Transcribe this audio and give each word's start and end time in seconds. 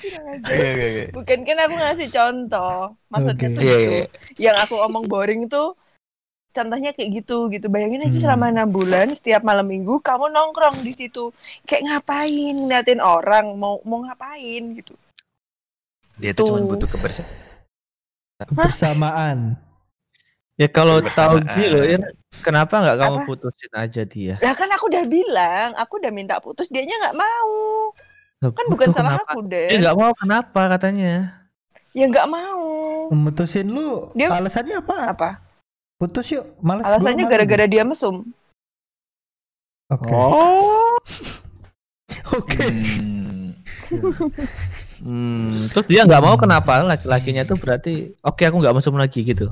Aja. 0.00 0.40
Oke, 0.40 0.56
oke, 0.56 0.80
oke. 0.80 1.02
Bukan 1.12 1.38
kan 1.44 1.56
aku 1.60 1.74
ngasih 1.76 2.08
contoh. 2.08 2.78
Maksudnya 3.06 3.46
Oke. 3.46 3.56
tuh 3.56 3.62
Iya, 3.62 3.76
gitu. 3.76 3.90
iya. 3.92 4.04
Yang 4.50 4.56
aku 4.64 4.74
omong 4.80 5.04
boring 5.06 5.42
tuh 5.46 5.68
contohnya 6.50 6.90
kayak 6.90 7.10
gitu 7.14 7.46
gitu. 7.48 7.66
Bayangin 7.66 8.02
aja 8.02 8.10
Hmm. 8.10 8.22
selama 8.24 8.44
enam 8.48 8.68
bulan 8.68 9.12
setiap 9.12 9.40
malam 9.40 9.64
minggu 9.64 10.00
kamu 10.00 10.28
nongkrong 10.28 10.80
di 10.80 10.92
situ. 10.92 11.30
Kayak 11.62 11.82
ngapain 12.02 12.54
ngeliatin 12.56 12.98
orang 12.98 13.54
mau 13.54 13.78
mau 13.82 14.02
ngapain 14.02 14.62
gitu. 14.74 14.94
Dia 16.16 16.32
tuh 16.32 16.50
cuma 16.50 16.58
Tuh. 16.60 16.68
butuh 16.74 16.88
kebersamaan. 16.90 17.38
Kebersamaan. 18.40 19.38
Ya 20.56 20.68
kalau 20.68 21.00
tahu 21.00 21.40
Kebersamaan. 21.40 21.56
gitu 21.56 21.78
Ir, 21.86 22.00
kenapa 22.40 22.74
nggak 22.76 22.98
kamu 22.98 23.16
Apa? 23.16 23.26
putusin 23.26 23.72
aja 23.72 24.02
dia? 24.04 24.34
Lah 24.38 24.52
kan 24.52 24.68
aku 24.68 24.92
udah 24.92 25.04
bilang, 25.04 25.70
aku 25.72 25.96
udah 25.96 26.12
minta 26.12 26.36
putus, 26.36 26.68
dianya 26.68 27.00
nggak 27.00 27.16
mau. 27.16 27.52
Kan 28.40 28.66
bukan 28.72 28.88
salah 28.88 29.20
kenapa? 29.20 29.36
aku 29.36 29.40
Dia 29.52 29.68
deh. 29.68 29.78
nggak 29.84 29.96
mau 30.00 30.12
kenapa 30.16 30.60
katanya? 30.72 31.44
Ya 31.92 32.04
nggak 32.08 32.24
mau. 32.24 32.64
Memutusin 33.12 33.68
lu 33.68 34.08
Dia- 34.16 34.32
alasannya 34.32 34.80
apa? 34.80 34.96
Apa? 35.12 35.30
Putus 36.00 36.32
yuk, 36.32 36.56
males 36.64 36.88
gua 36.88 36.96
Alasannya 36.96 37.28
gara-gara 37.28 37.68
dia 37.68 37.84
mesum. 37.84 38.24
Oke. 39.92 40.08
Oh. 40.08 40.96
Oke. 42.40 42.64
Hmm. 42.64 43.52
Hmm, 45.00 45.66
terus 45.72 45.86
dia 45.90 46.08
nggak 46.08 46.22
mau 46.24 46.40
kenapa? 46.40 46.80
Laki-lakinya 46.84 47.42
tuh 47.44 47.56
berarti 47.58 48.14
oke 48.20 48.44
aku 48.44 48.56
nggak 48.60 48.76
mesum 48.76 48.94
lagi 48.94 49.24
gitu. 49.24 49.48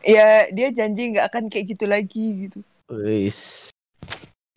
Ya 0.00 0.46
dia 0.48 0.70
janji 0.70 1.12
nggak 1.12 1.26
akan 1.28 1.44
kayak 1.50 1.76
gitu 1.76 1.84
lagi 1.84 2.48
gitu. 2.48 2.58
Wis. 2.88 3.68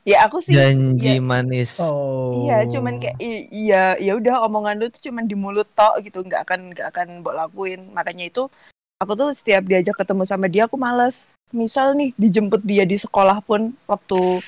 Ya 0.02 0.26
aku 0.26 0.42
sih. 0.42 0.58
Janji 0.58 1.18
ya- 1.18 1.22
manis. 1.22 1.78
Oh. 1.78 2.48
Iya, 2.48 2.66
cuman 2.72 2.98
kayak 2.98 3.18
iya 3.52 3.94
ya 4.00 4.14
udah 4.18 4.48
omongan 4.48 4.80
lu 4.82 4.88
tuh 4.90 5.12
cuman 5.12 5.28
di 5.28 5.36
mulut 5.38 5.68
tok 5.78 6.02
gitu, 6.02 6.26
nggak 6.26 6.48
akan 6.48 6.60
nggak 6.74 6.88
akan 6.90 7.08
mbok 7.22 7.36
lakuin. 7.38 7.92
Makanya 7.94 8.32
itu 8.32 8.50
aku 8.98 9.14
tuh 9.14 9.30
setiap 9.36 9.68
diajak 9.68 9.94
ketemu 10.00 10.24
sama 10.26 10.50
dia 10.50 10.66
aku 10.66 10.80
males. 10.80 11.30
Misal 11.52 11.94
nih 12.00 12.16
dijemput 12.16 12.64
dia 12.64 12.88
di 12.88 12.96
sekolah 12.98 13.44
pun 13.44 13.76
waktu 13.86 14.42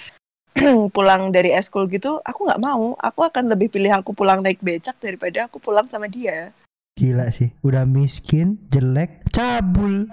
pulang 0.95 1.33
dari 1.33 1.51
eskul 1.53 1.85
gitu, 1.89 2.21
aku 2.23 2.47
nggak 2.49 2.61
mau. 2.61 2.95
Aku 2.97 3.25
akan 3.25 3.51
lebih 3.51 3.69
pilih 3.73 3.93
aku 3.93 4.13
pulang 4.15 4.41
naik 4.41 4.61
becak 4.63 4.97
daripada 5.01 5.45
aku 5.51 5.59
pulang 5.59 5.85
sama 5.89 6.07
dia. 6.07 6.53
Gila 6.93 7.33
sih, 7.33 7.49
udah 7.65 7.89
miskin, 7.89 8.61
jelek, 8.69 9.25
cabul. 9.33 10.05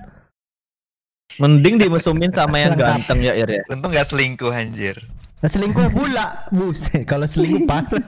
Mending 1.36 1.76
dimesumin 1.76 2.32
sama 2.32 2.56
yang 2.58 2.74
ganteng 2.74 3.20
ya 3.22 3.36
Ir 3.36 3.46
ya. 3.46 3.62
Untung 3.70 3.92
gak 3.92 4.08
selingkuh 4.08 4.50
anjir. 4.50 4.96
Selingkuh 5.40 5.88
pula, 5.88 6.36
buset. 6.52 7.08
Kalau 7.08 7.24
selingkuh 7.24 7.64
parah. 7.64 8.04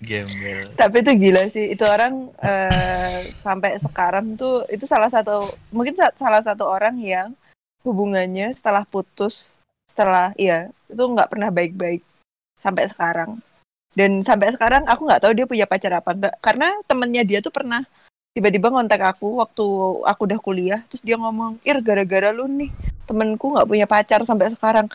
Gembel. 0.00 0.70
Tapi 0.78 0.96
itu 1.04 1.12
gila 1.12 1.42
sih, 1.50 1.74
itu 1.74 1.84
orang 1.84 2.32
eh, 2.40 3.28
sampai 3.36 3.76
sekarang 3.76 4.38
tuh 4.38 4.64
itu 4.72 4.88
salah 4.88 5.12
satu 5.12 5.44
mungkin 5.74 5.92
sa- 5.92 6.14
salah 6.16 6.40
satu 6.40 6.64
orang 6.64 6.96
yang 7.02 7.36
hubungannya 7.84 8.54
setelah 8.56 8.86
putus 8.88 9.60
setelah 9.84 10.32
iya 10.38 10.70
itu 10.88 11.02
nggak 11.02 11.28
pernah 11.28 11.52
baik-baik 11.52 12.00
sampai 12.62 12.88
sekarang. 12.88 13.42
Dan 13.90 14.22
sampai 14.22 14.54
sekarang 14.54 14.86
aku 14.86 15.02
nggak 15.02 15.20
tahu 15.26 15.32
dia 15.34 15.46
punya 15.50 15.66
pacar 15.66 15.98
apa 15.98 16.14
enggak 16.14 16.34
karena 16.38 16.78
temennya 16.86 17.26
dia 17.26 17.38
tuh 17.42 17.50
pernah 17.50 17.82
tiba-tiba 18.30 18.70
ngontak 18.70 19.02
aku 19.02 19.42
waktu 19.42 19.66
aku 20.06 20.20
udah 20.30 20.38
kuliah 20.38 20.80
terus 20.86 21.02
dia 21.02 21.18
ngomong 21.18 21.58
ir 21.66 21.82
gara-gara 21.82 22.30
lu 22.30 22.46
nih 22.46 22.70
temenku 23.02 23.50
nggak 23.50 23.66
punya 23.66 23.86
pacar 23.90 24.22
sampai 24.22 24.54
sekarang 24.54 24.86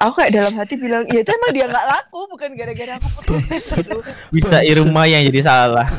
aku 0.00 0.12
kayak 0.20 0.32
dalam 0.32 0.54
hati 0.56 0.74
bilang 0.80 1.04
ya 1.08 1.20
itu 1.20 1.30
emang 1.30 1.52
dia 1.52 1.66
nggak 1.68 1.86
laku 1.86 2.20
bukan 2.32 2.50
gara-gara 2.56 2.92
aku 2.96 3.08
putus 3.20 3.44
gitu. 3.76 3.98
Bisa 4.32 4.64
Irma 4.64 5.04
yang 5.08 5.22
jadi 5.28 5.40
salah. 5.44 5.88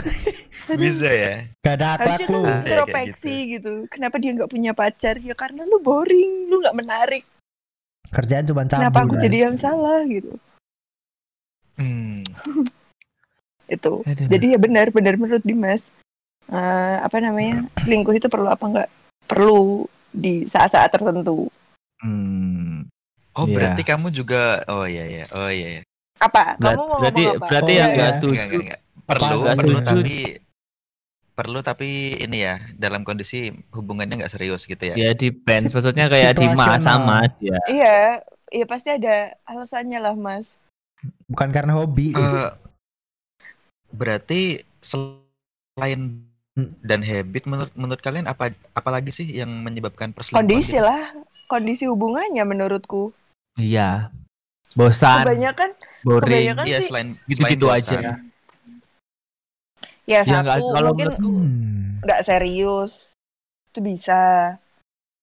Bisa 0.72 1.10
ya. 1.10 1.34
Gak 1.60 1.76
ada 1.82 1.88
akhlak 2.00 2.22
harusnya 2.22 2.28
lu. 2.32 2.42
kan 2.42 2.48
Ah, 2.48 2.48
ya, 2.48 2.48
kayak 2.48 2.64
introspeksi 2.64 3.36
gitu. 3.60 3.72
Kenapa 3.92 4.16
dia 4.22 4.32
nggak 4.32 4.52
punya 4.52 4.72
pacar? 4.72 5.16
Ya 5.20 5.36
karena 5.36 5.68
lu 5.68 5.78
boring, 5.84 6.48
lu 6.48 6.64
nggak 6.64 6.78
menarik. 6.78 7.24
Kerjaan 8.12 8.46
cuma 8.48 8.64
cabul. 8.64 8.82
Kenapa 8.88 9.00
aku 9.04 9.16
kan? 9.18 9.24
jadi 9.24 9.38
yang 9.50 9.56
salah 9.60 10.00
gitu? 10.08 10.32
Hmm. 11.76 12.24
Itu. 13.76 14.04
Aduh. 14.04 14.28
Jadi 14.28 14.46
ya 14.56 14.60
benar, 14.60 14.92
benar 14.92 15.16
menurut 15.16 15.44
Dimas. 15.44 15.92
Eh, 16.52 16.98
apa 17.00 17.18
namanya? 17.24 17.64
Selingkuh 17.80 18.12
itu 18.12 18.28
perlu 18.28 18.52
apa 18.52 18.64
nggak? 18.68 18.90
Perlu 19.32 19.88
di 20.12 20.44
saat-saat 20.44 20.92
tertentu. 20.92 21.48
Hmm. 22.04 22.84
Oh 23.34 23.46
Iya. 23.46 23.56
berarti 23.56 23.82
kamu 23.82 24.08
juga. 24.10 24.62
Oh 24.68 24.84
iya 24.84 25.04
iya. 25.06 25.26
Oh 25.32 25.48
iya. 25.48 25.68
iya. 25.80 25.82
Apa? 26.20 26.56
Berat- 26.56 26.76
Kamu 26.76 26.84
mau 26.86 27.00
berarti 27.00 27.24
apa? 27.26 27.46
berarti 27.48 27.72
Oh, 27.72 27.78
yang 27.78 27.90
iya. 27.90 27.96
nggak 27.96 28.06
Enggak, 28.06 28.18
setuju. 28.18 28.32
Enggak, 28.32 28.46
enggak, 28.46 28.62
enggak. 28.62 28.80
Perlu, 29.02 29.26
Nggak 29.42 29.56
perlu 29.58 29.72
setuju. 29.72 29.88
tapi 29.90 30.18
perlu 31.32 31.60
tapi 31.62 31.90
ini 32.20 32.38
ya 32.40 32.56
dalam 32.76 33.02
kondisi 33.02 33.40
hubungannya 33.72 34.22
nggak 34.22 34.30
serius 34.30 34.64
gitu 34.64 34.84
ya. 34.84 34.96
Ya 34.96 35.12
depends. 35.12 35.72
Maksudnya 35.72 36.06
kayak 36.06 36.38
di 36.38 36.46
Situasional. 36.46 36.80
sama 36.80 37.18
dia. 37.38 37.58
Iya, 37.66 37.98
iya 38.50 38.66
pasti 38.66 38.90
ada 38.92 39.16
alasannya 39.44 40.00
lah, 40.00 40.14
Mas. 40.14 40.54
Bukan 41.26 41.50
karena 41.50 41.74
hobi. 41.74 42.14
Eh, 42.14 42.50
berarti 43.90 44.62
selain 44.80 46.24
dan 46.84 47.00
habit 47.02 47.48
menurut 47.48 47.72
menurut 47.74 48.02
kalian 48.02 48.28
apa 48.28 48.52
apalagi 48.72 49.10
sih 49.10 49.28
yang 49.32 49.50
menyebabkan 49.50 50.12
perselingkuhan? 50.12 50.46
Kondisi 50.46 50.78
lah, 50.78 51.16
kondisi 51.48 51.88
hubungannya 51.88 52.44
menurutku. 52.44 53.16
Iya. 53.56 54.12
Bosan, 54.72 55.28
Kebanyakan, 55.28 55.70
boring. 56.02 56.56
kebanyakan 56.56 56.64
Iya 56.64 56.78
sih 56.80 56.88
selain 56.88 57.08
Gitu-gitu 57.28 57.68
selain 57.68 57.80
aja. 57.84 57.98
bosan. 58.00 58.04
ya 60.06 60.20
Ya, 60.24 60.40
satu 60.44 60.64
kalau 60.72 60.92
mungkin 60.96 61.10
Hmm. 61.20 62.02
nggak 62.02 62.22
serius 62.26 63.14
itu 63.72 63.80
bisa 63.80 64.56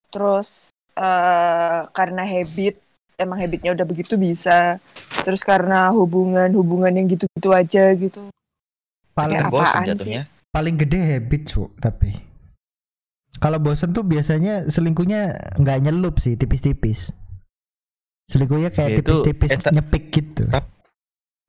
terus 0.08 0.70
eh 0.96 1.80
karena 1.92 2.22
habit 2.24 2.78
emang 3.18 3.38
habitnya 3.38 3.74
udah 3.74 3.84
begitu 3.84 4.14
bisa 4.14 4.78
terus 5.20 5.42
karena 5.42 5.90
hubungan 5.90 6.48
hubungan 6.54 6.94
yang 6.94 7.06
gitu-gitu 7.06 7.50
aja 7.52 7.92
gitu 7.92 8.30
Paling 9.12 9.34
Kayak 9.34 9.50
bosan 9.50 9.66
apaan 9.66 9.82
sih? 9.82 9.90
jatuhnya. 9.90 10.22
paling 10.48 10.74
gede 10.78 11.00
habit 11.02 11.42
cu 11.50 11.62
tapi 11.76 12.10
kalau 13.36 13.58
bosen 13.58 13.90
tuh 13.92 14.02
biasanya 14.02 14.64
selingkuhnya 14.66 15.34
nggak 15.58 15.78
nyelup 15.84 16.18
sih 16.18 16.34
tipis-tipis 16.34 17.12
selingkuhnya 18.28 18.70
kayak 18.70 18.88
Ya 18.92 18.96
tipis-tipis 19.00 19.50
eh, 19.50 19.72
nyepik 19.72 20.04
gitu 20.12 20.44
Tap- 20.46 20.68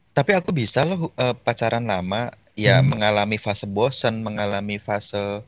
Tapi 0.10 0.32
aku 0.34 0.50
bisa 0.52 0.84
loh 0.84 1.12
eh, 1.14 1.36
pacaran 1.36 1.84
lama 1.84 2.32
ya 2.56 2.80
Hmm. 2.80 2.92
mengalami 2.92 3.38
fase 3.38 3.64
bosan, 3.64 4.20
mengalami 4.20 4.76
fase 4.78 5.44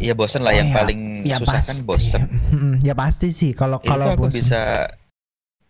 ya 0.00 0.16
bosan 0.16 0.40
lah 0.40 0.52
Oh, 0.52 0.56
yang 0.56 0.68
ya, 0.70 0.74
paling 0.74 1.00
ya 1.24 1.36
susah 1.36 1.60
pasti 1.60 1.68
kan 1.68 1.78
bosan. 1.84 2.20
Mm, 2.48 2.74
ya 2.80 2.94
pasti 2.94 3.28
sih 3.28 3.52
kalau 3.52 3.80
kalau 3.80 4.08
aku 4.08 4.28
bosen 4.28 4.36
bisa 4.38 4.60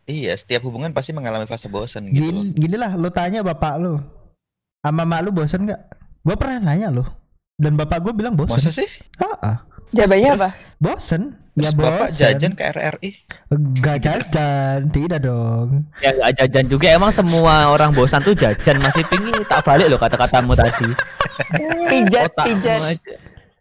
Iya, 0.04 0.36
setiap 0.36 0.60
hubungan 0.62 0.92
pasti 0.92 1.10
mengalami 1.10 1.48
fase 1.48 1.64
bosan 1.66 2.12
gitu. 2.12 2.28
gini, 2.28 2.52
gini 2.52 2.76
lah 2.76 2.92
lu 2.92 3.08
tanya 3.08 3.40
bapak 3.40 3.80
lu 3.80 3.98
sama 4.84 5.02
mak 5.02 5.24
lu 5.24 5.32
bosen 5.32 5.64
nggak 5.64 5.80
gue 6.20 6.36
pernah 6.36 6.60
nanya 6.62 6.92
lo 6.92 7.08
dan 7.56 7.72
bapak 7.72 8.04
gue 8.04 8.12
bilang 8.12 8.36
bosen 8.36 8.60
Masa 8.60 8.68
sih? 8.70 8.84
Ah, 9.16 9.34
ah. 9.40 9.56
jawabannya 9.90 10.30
apa 10.36 10.48
bosen 10.76 11.40
ya 11.54 11.62
Terus 11.64 11.74
Bapak 11.76 12.08
bosen 12.08 12.18
jajan 12.20 12.52
ke 12.52 12.64
RRI? 12.66 13.10
Gak 13.76 13.98
jajan, 14.00 14.78
tidak 14.90 15.20
dong. 15.22 15.86
Ya 15.98 16.10
nggak 16.10 16.32
jajan 16.36 16.64
juga. 16.66 16.86
Emang 16.90 17.08
semua 17.08 17.70
orang 17.70 17.90
bosan 17.90 18.18
tuh 18.20 18.34
jajan. 18.34 18.78
Masih 18.78 19.06
pingin 19.06 19.38
tak 19.44 19.62
balik 19.62 19.86
loh 19.86 19.96
kata-katamu 19.96 20.52
tadi. 20.52 20.90
pijat 21.86 22.30
pijat. 22.36 22.98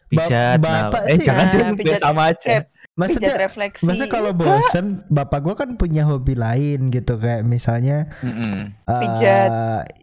Pijat. 0.07 0.57
Ba- 0.57 0.67
nah. 0.67 0.81
bapak 0.89 1.01
eh 1.05 1.15
sih- 1.15 1.23
jangan 1.23 1.45
Nah, 1.45 1.53
deh, 1.53 1.61
biar 1.61 1.75
pijat- 1.75 2.01
sama 2.01 2.21
aja. 2.27 2.41
pijat 2.41 2.65
Maksudnya, 2.93 3.33
refleksi 3.39 3.81
maksudnya 3.81 4.05
kalau 4.07 4.31
bosen, 4.31 4.85
bapak 5.07 5.41
gue 5.41 5.55
kan 5.55 5.69
punya 5.73 6.05
hobi 6.05 6.37
lain 6.37 6.89
gitu 6.89 7.17
kayak 7.17 7.41
misalnya 7.41 8.05
Mm-mm. 8.19 8.69
eh, 8.69 8.93
Pijat. 8.95 9.49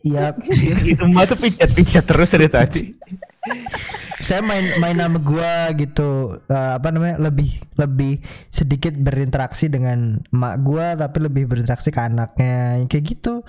ya 0.03 0.35
Itu 0.91 1.07
mah 1.07 1.23
tuh 1.23 1.39
pijat-pijat 1.39 2.03
terus 2.05 2.29
dari 2.29 2.49
tadi. 2.49 2.83
saya 4.21 4.41
main 4.41 4.77
main 4.77 4.97
sama 4.97 5.19
gua 5.19 5.73
gitu 5.73 6.09
eh, 6.47 6.73
apa 6.77 6.93
namanya 6.93 7.17
lebih 7.19 7.49
lebih 7.75 8.21
sedikit 8.49 8.93
berinteraksi 8.95 9.67
dengan 9.67 10.21
emak 10.29 10.55
gua 10.61 10.93
tapi 10.95 11.25
lebih 11.25 11.49
berinteraksi 11.49 11.89
ke 11.89 12.01
anaknya 12.01 12.85
kayak 12.87 13.05
gitu 13.07 13.41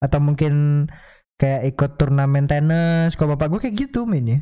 atau 0.00 0.18
mungkin 0.18 0.86
kayak 1.36 1.70
ikut 1.70 1.90
turnamen 1.96 2.46
tenis 2.46 3.14
kalau 3.14 3.36
bapak 3.36 3.48
gua 3.48 3.60
kayak 3.60 3.88
gitu 3.88 4.04
mainnya 4.04 4.40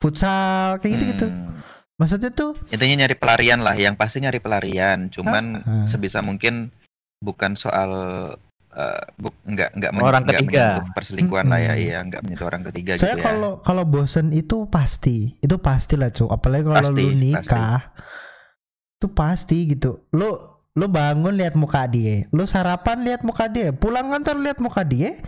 futsal 0.00 0.80
kayak 0.80 0.92
gitu 0.96 1.04
gitu 1.12 1.26
Hmm. 1.28 1.60
maksudnya 2.00 2.32
tuh 2.32 2.56
Intinya 2.72 3.04
nyari 3.04 3.12
pelarian 3.12 3.60
lah, 3.60 3.76
yang 3.76 3.92
pasti 3.92 4.24
nyari 4.24 4.40
pelarian. 4.40 5.12
Cuman 5.12 5.60
Ah. 5.60 5.84
sebisa 5.84 6.24
mungkin 6.24 6.72
bukan 7.20 7.52
soal 7.52 7.92
eh, 8.72 9.02
buk, 9.16 9.34
nggak 9.42 9.70
nggak 9.74 9.90
men- 9.90 10.02
Orang 10.02 10.22
nggak 10.22 10.40
ketiga. 10.40 10.64
menyentuh 10.76 10.86
perselingkuhan 10.92 11.46
lah 11.46 11.58
ya, 11.58 11.74
iya 11.74 11.98
nggak 12.00 12.20
menyentuh 12.20 12.46
orang 12.46 12.62
ketiga 12.64 12.92
saya 12.94 13.12
gitu 13.12 13.18
ya. 13.18 13.24
kalau 13.24 13.52
kalau 13.58 13.84
bosen 13.84 14.30
itu 14.30 14.66
pasti 14.66 15.34
itu 15.36 15.56
pasti 15.56 15.94
lah 15.94 16.08
cu 16.08 16.26
apalagi 16.26 16.64
kalau 16.64 16.78
Pasti, 16.78 17.00
lu 17.00 17.10
nikah 17.12 17.90
itu 18.94 19.06
pasti 19.08 19.58
gitu 19.66 19.90
lu 20.10 20.36
lu 20.70 20.86
bangun 20.86 21.32
lihat 21.32 21.54
muka 21.54 21.82
dia 21.84 22.28
lu 22.28 22.44
sarapan 22.44 23.02
lihat 23.02 23.20
muka 23.20 23.46
dia 23.46 23.70
pulang 23.70 24.06
kantor 24.08 24.38
lihat 24.38 24.58
muka 24.58 24.82
dia 24.82 25.18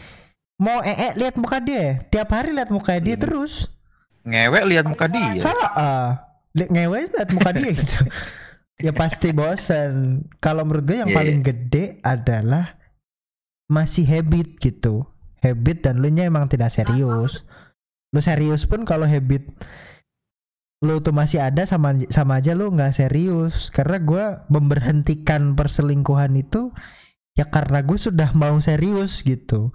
mau 0.56 0.78
ee 0.80 1.10
lihat 1.14 1.34
muka 1.34 1.58
dia 1.58 1.98
tiap 2.04 2.30
hari 2.30 2.52
lihat 2.52 2.68
muka 2.68 2.94
dia 2.96 3.14
Hmm. 3.14 3.22
terus 3.22 3.66
Ngewek 4.22 4.64
lihat 4.64 4.86
muka 4.86 5.10
dia. 5.10 5.42
Heeh. 5.42 6.04
Li- 6.54 6.70
ngewe 6.70 7.10
lihat 7.10 7.30
muka 7.32 7.50
dia 7.50 7.70
gitu 7.72 8.06
ya 8.86 8.92
pasti 8.92 9.32
bosan 9.32 9.92
kalau 10.36 10.62
menurut 10.62 10.84
gue 10.84 10.96
yang 10.96 11.08
Iya, 11.08 11.16
paling 11.16 11.40
gede 11.40 11.84
adalah 12.02 12.78
masih 13.70 14.05
habit 14.09 14.59
gitu. 14.59 15.06
Habit 15.43 15.91
dan 15.91 15.99
lu 15.99 16.09
nya 16.11 16.31
emang 16.31 16.47
tidak 16.47 16.70
serius. 16.70 17.43
Lu 18.14 18.20
serius 18.23 18.62
pun 18.69 18.87
kalau 18.87 19.09
habit 19.09 19.43
lu 20.82 20.99
tuh 20.99 21.14
masih 21.14 21.38
ada 21.38 21.62
sama 21.62 21.94
sama 22.11 22.38
aja 22.38 22.55
lu 22.55 22.70
nggak 22.70 22.94
serius. 22.94 23.70
Karena 23.75 23.99
gue 23.99 24.25
memberhentikan 24.50 25.59
perselingkuhan 25.59 26.35
itu 26.38 26.70
ya 27.35 27.49
karena 27.50 27.82
gue 27.82 27.99
sudah 27.99 28.31
mau 28.38 28.55
serius 28.62 29.26
gitu. 29.26 29.75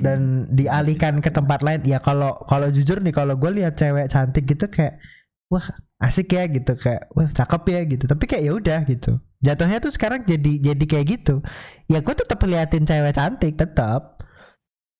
Dan 0.00 0.46
dialihkan 0.54 1.18
ke 1.18 1.34
tempat 1.34 1.66
lain 1.66 1.82
ya 1.82 1.98
kalau 1.98 2.40
kalau 2.46 2.70
jujur 2.70 3.02
nih 3.02 3.12
kalau 3.12 3.34
gue 3.36 3.50
lihat 3.58 3.74
cewek 3.76 4.06
cantik 4.08 4.46
gitu 4.46 4.70
kayak 4.70 5.02
wah 5.50 5.66
asik 5.98 6.30
ya 6.30 6.46
gitu 6.46 6.78
kayak 6.78 7.10
wah 7.12 7.28
cakep 7.28 7.62
ya 7.68 7.80
gitu. 7.84 8.04
Tapi 8.08 8.24
kayak 8.24 8.42
ya 8.48 8.52
udah 8.56 8.80
gitu 8.88 9.20
jatuhnya 9.40 9.80
tuh 9.80 9.92
sekarang 9.92 10.24
jadi 10.28 10.72
jadi 10.72 10.84
kayak 10.84 11.06
gitu. 11.18 11.40
Ya 11.88 12.04
gue 12.04 12.14
tetap 12.14 12.38
liatin 12.44 12.84
cewek 12.84 13.16
cantik 13.16 13.56
tetap 13.56 14.20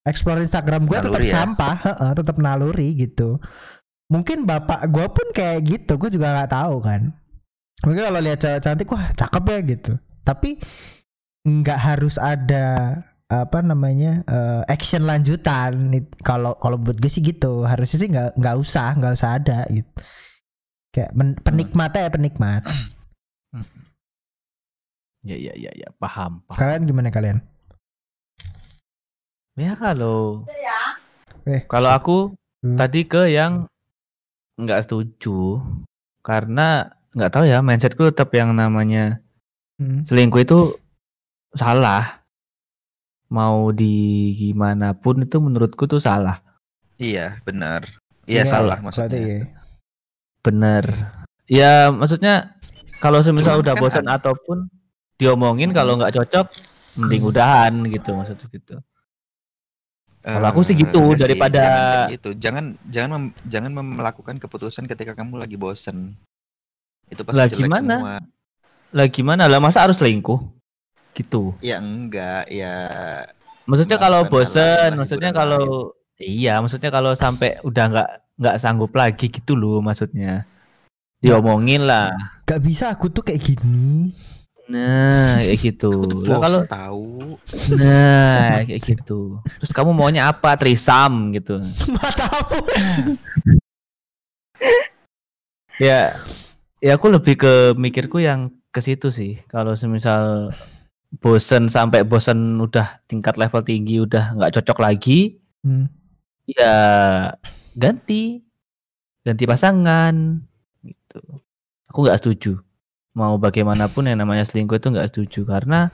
explore 0.08 0.40
Instagram 0.40 0.88
gue 0.88 0.96
tetap 0.96 1.20
ya? 1.20 1.32
sampah 1.32 1.76
heeh, 1.84 2.10
tetap 2.16 2.36
naluri 2.40 2.96
gitu. 2.96 3.36
Mungkin 4.10 4.48
bapak 4.48 4.90
gue 4.90 5.06
pun 5.12 5.26
kayak 5.30 5.58
gitu 5.68 5.92
gue 6.00 6.10
juga 6.10 6.32
nggak 6.34 6.52
tahu 6.56 6.76
kan. 6.80 7.12
Mungkin 7.84 8.02
kalau 8.08 8.20
lihat 8.20 8.40
cewek 8.40 8.60
cantik 8.64 8.88
wah 8.90 9.06
cakep 9.12 9.44
ya 9.44 9.58
gitu. 9.76 9.92
Tapi 10.24 10.50
nggak 11.44 11.80
harus 11.80 12.16
ada 12.16 12.96
apa 13.30 13.62
namanya 13.62 14.24
eh, 14.24 14.62
action 14.72 15.04
lanjutan. 15.04 15.92
Kalau 16.24 16.56
kalau 16.56 16.80
buat 16.80 16.96
gue 16.96 17.12
sih 17.12 17.20
gitu. 17.20 17.68
Harusnya 17.68 17.98
sih 18.00 18.08
nggak 18.08 18.40
nggak 18.40 18.56
usah 18.56 18.96
nggak 18.96 19.12
usah 19.14 19.30
ada 19.36 19.68
gitu. 19.68 19.90
Kayak 20.90 21.12
men- 21.14 21.38
penikmat 21.38 21.94
ya 21.94 22.10
penikmat 22.10 22.66
Ya 25.22 25.36
ya 25.36 25.52
ya 25.54 25.68
ya 25.70 25.88
paham. 25.94 26.40
paham. 26.42 26.56
kalian 26.56 26.82
gimana 26.84 27.08
kalian 27.08 27.38
Ya 29.54 29.74
kalau 29.74 30.48
eh 31.44 31.60
kalau 31.66 31.90
aku 31.90 32.16
Hmm. 32.60 32.76
tadi 32.76 33.04
ke 33.04 33.24
yang 33.26 33.64
nggak 34.54 34.84
setuju 34.84 35.64
karena 36.20 36.88
nggak 37.10 37.30
tahu 37.30 37.44
ya 37.44 37.60
mindsetku 37.60 38.04
tetap 38.06 38.28
yang 38.30 38.52
namanya 38.52 39.24
Hmm. 39.74 40.04
selingkuh 40.04 40.40
itu 40.40 40.76
salah 41.50 42.20
mau 43.26 43.68
di 43.70 43.96
gimana 44.34 44.92
pun 44.92 45.20
itu 45.20 45.36
menurutku 45.36 45.84
tuh 45.86 45.98
salah 45.98 46.44
Iya, 46.96 47.40
benar. 47.40 47.88
Iya, 48.24 48.44
Iya, 48.44 48.44
salah 48.46 48.78
maksudnya. 48.78 49.16
iya. 49.16 49.40
bener 50.40 50.84
ya 51.46 51.88
maksudnya 51.90 52.56
kalau 52.96 53.20
semisal 53.20 53.56
Cuman 53.56 53.62
udah 53.62 53.74
kan 53.74 53.80
bosan 53.82 54.04
ada- 54.04 54.16
ataupun 54.18 54.68
diomongin 55.20 55.70
kalau 55.70 55.94
nggak 55.94 56.16
cocok 56.16 56.46
mending 56.96 57.22
Hmm. 57.22 57.30
udahan 57.30 57.74
gitu 57.86 58.10
maksudnya 58.12 58.48
gitu 58.48 58.76
Kalau 60.20 60.46
aku 60.46 60.60
sih 60.60 60.76
Eh, 60.76 60.84
gitu, 60.84 61.00
sih, 61.12 61.20
daripada- 61.22 61.64
jangan 61.64 62.12
gitu. 62.12 62.30
Jangan 62.36 62.64
jangan 62.86 63.10
mem- 63.16 63.36
jangan 63.46 63.70
melakukan 63.72 64.36
keputusan 64.36 64.84
ketika 64.84 65.16
kamu 65.16 65.40
lagi 65.40 65.56
bosen. 65.56 66.12
Itu 67.08 67.24
pasti 67.24 67.36
Lah, 67.36 67.46
jelek 67.48 67.60
gimana? 67.64 67.94
semua. 67.96 68.16
lah 68.90 69.06
gimana 69.06 69.46
lah 69.46 69.62
masa 69.62 69.86
harus 69.86 69.96
selingkuh 69.96 70.50
gitu 71.14 71.54
Ya 71.62 71.78
enggak, 71.78 72.50
ya 72.50 72.74
maksudnya 73.62 73.96
kalau 73.96 74.26
bosen 74.26 74.98
maksudnya 74.98 75.30
kalau 75.30 75.94
iya 76.18 76.58
maksudnya 76.58 76.90
kalau 76.90 77.14
sampai 77.14 77.62
udah 77.62 77.84
nggak 77.86 78.08
nggak 78.34 78.56
sanggup 78.58 78.90
lagi 78.90 79.30
gitu 79.30 79.54
loh 79.54 79.78
maksudnya 79.78 80.42
diomongin 81.16 81.86
lah 81.86 82.10
Gak 82.42 82.58
bisa 82.58 82.90
aku 82.90 83.08
tuh 83.08 83.22
kayak 83.22 83.38
gini 83.40 84.10
nah 84.70 85.34
kayak 85.42 85.58
gitu. 85.58 85.90
Lah, 86.22 86.38
kalau 86.38 86.60
tahu. 86.64 87.06
nah 87.74 88.62
kayak 88.70 88.80
gitu. 88.86 89.42
Terus 89.58 89.72
kamu 89.74 89.90
maunya 89.90 90.30
apa? 90.30 90.54
Trisam 90.54 91.34
gitu. 91.34 91.58
Matamu 91.94 92.62
ya 95.80 96.12
ya 96.84 96.92
aku 97.00 97.08
lebih 97.08 97.40
ke 97.40 97.52
mikirku 97.74 98.20
yang 98.22 98.52
ke 98.70 98.78
situ 98.78 99.10
sih. 99.10 99.40
Kalau 99.50 99.74
semisal 99.74 100.54
bosen 101.18 101.66
sampai 101.66 102.06
bosen 102.06 102.60
udah 102.60 103.02
tingkat 103.10 103.34
level 103.34 103.64
tinggi 103.66 103.98
udah 103.98 104.38
nggak 104.38 104.54
cocok 104.60 104.78
lagi 104.78 105.40
Hmm. 105.60 105.92
ya 106.48 106.72
ganti. 107.76 108.40
Ganti 109.20 109.44
pasangan 109.44 110.40
gitu. 110.80 111.20
Aku 111.92 112.00
nggak 112.00 112.16
setuju 112.16 112.56
mau 113.12 113.34
bagaimanapun 113.36 114.06
yang 114.06 114.18
namanya 114.22 114.46
selingkuh 114.46 114.78
itu 114.78 114.88
nggak 114.90 115.08
setuju. 115.10 115.40
Karena 115.44 115.90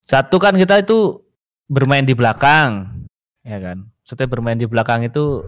satu 0.00 0.36
kan 0.36 0.56
kita 0.56 0.82
itu 0.82 1.22
bermain 1.68 2.02
di 2.02 2.12
belakang 2.12 3.04
ya 3.42 3.58
kan? 3.58 3.86
Setiap 4.02 4.34
bermain 4.34 4.58
di 4.58 4.66
belakang 4.66 5.06
itu 5.06 5.46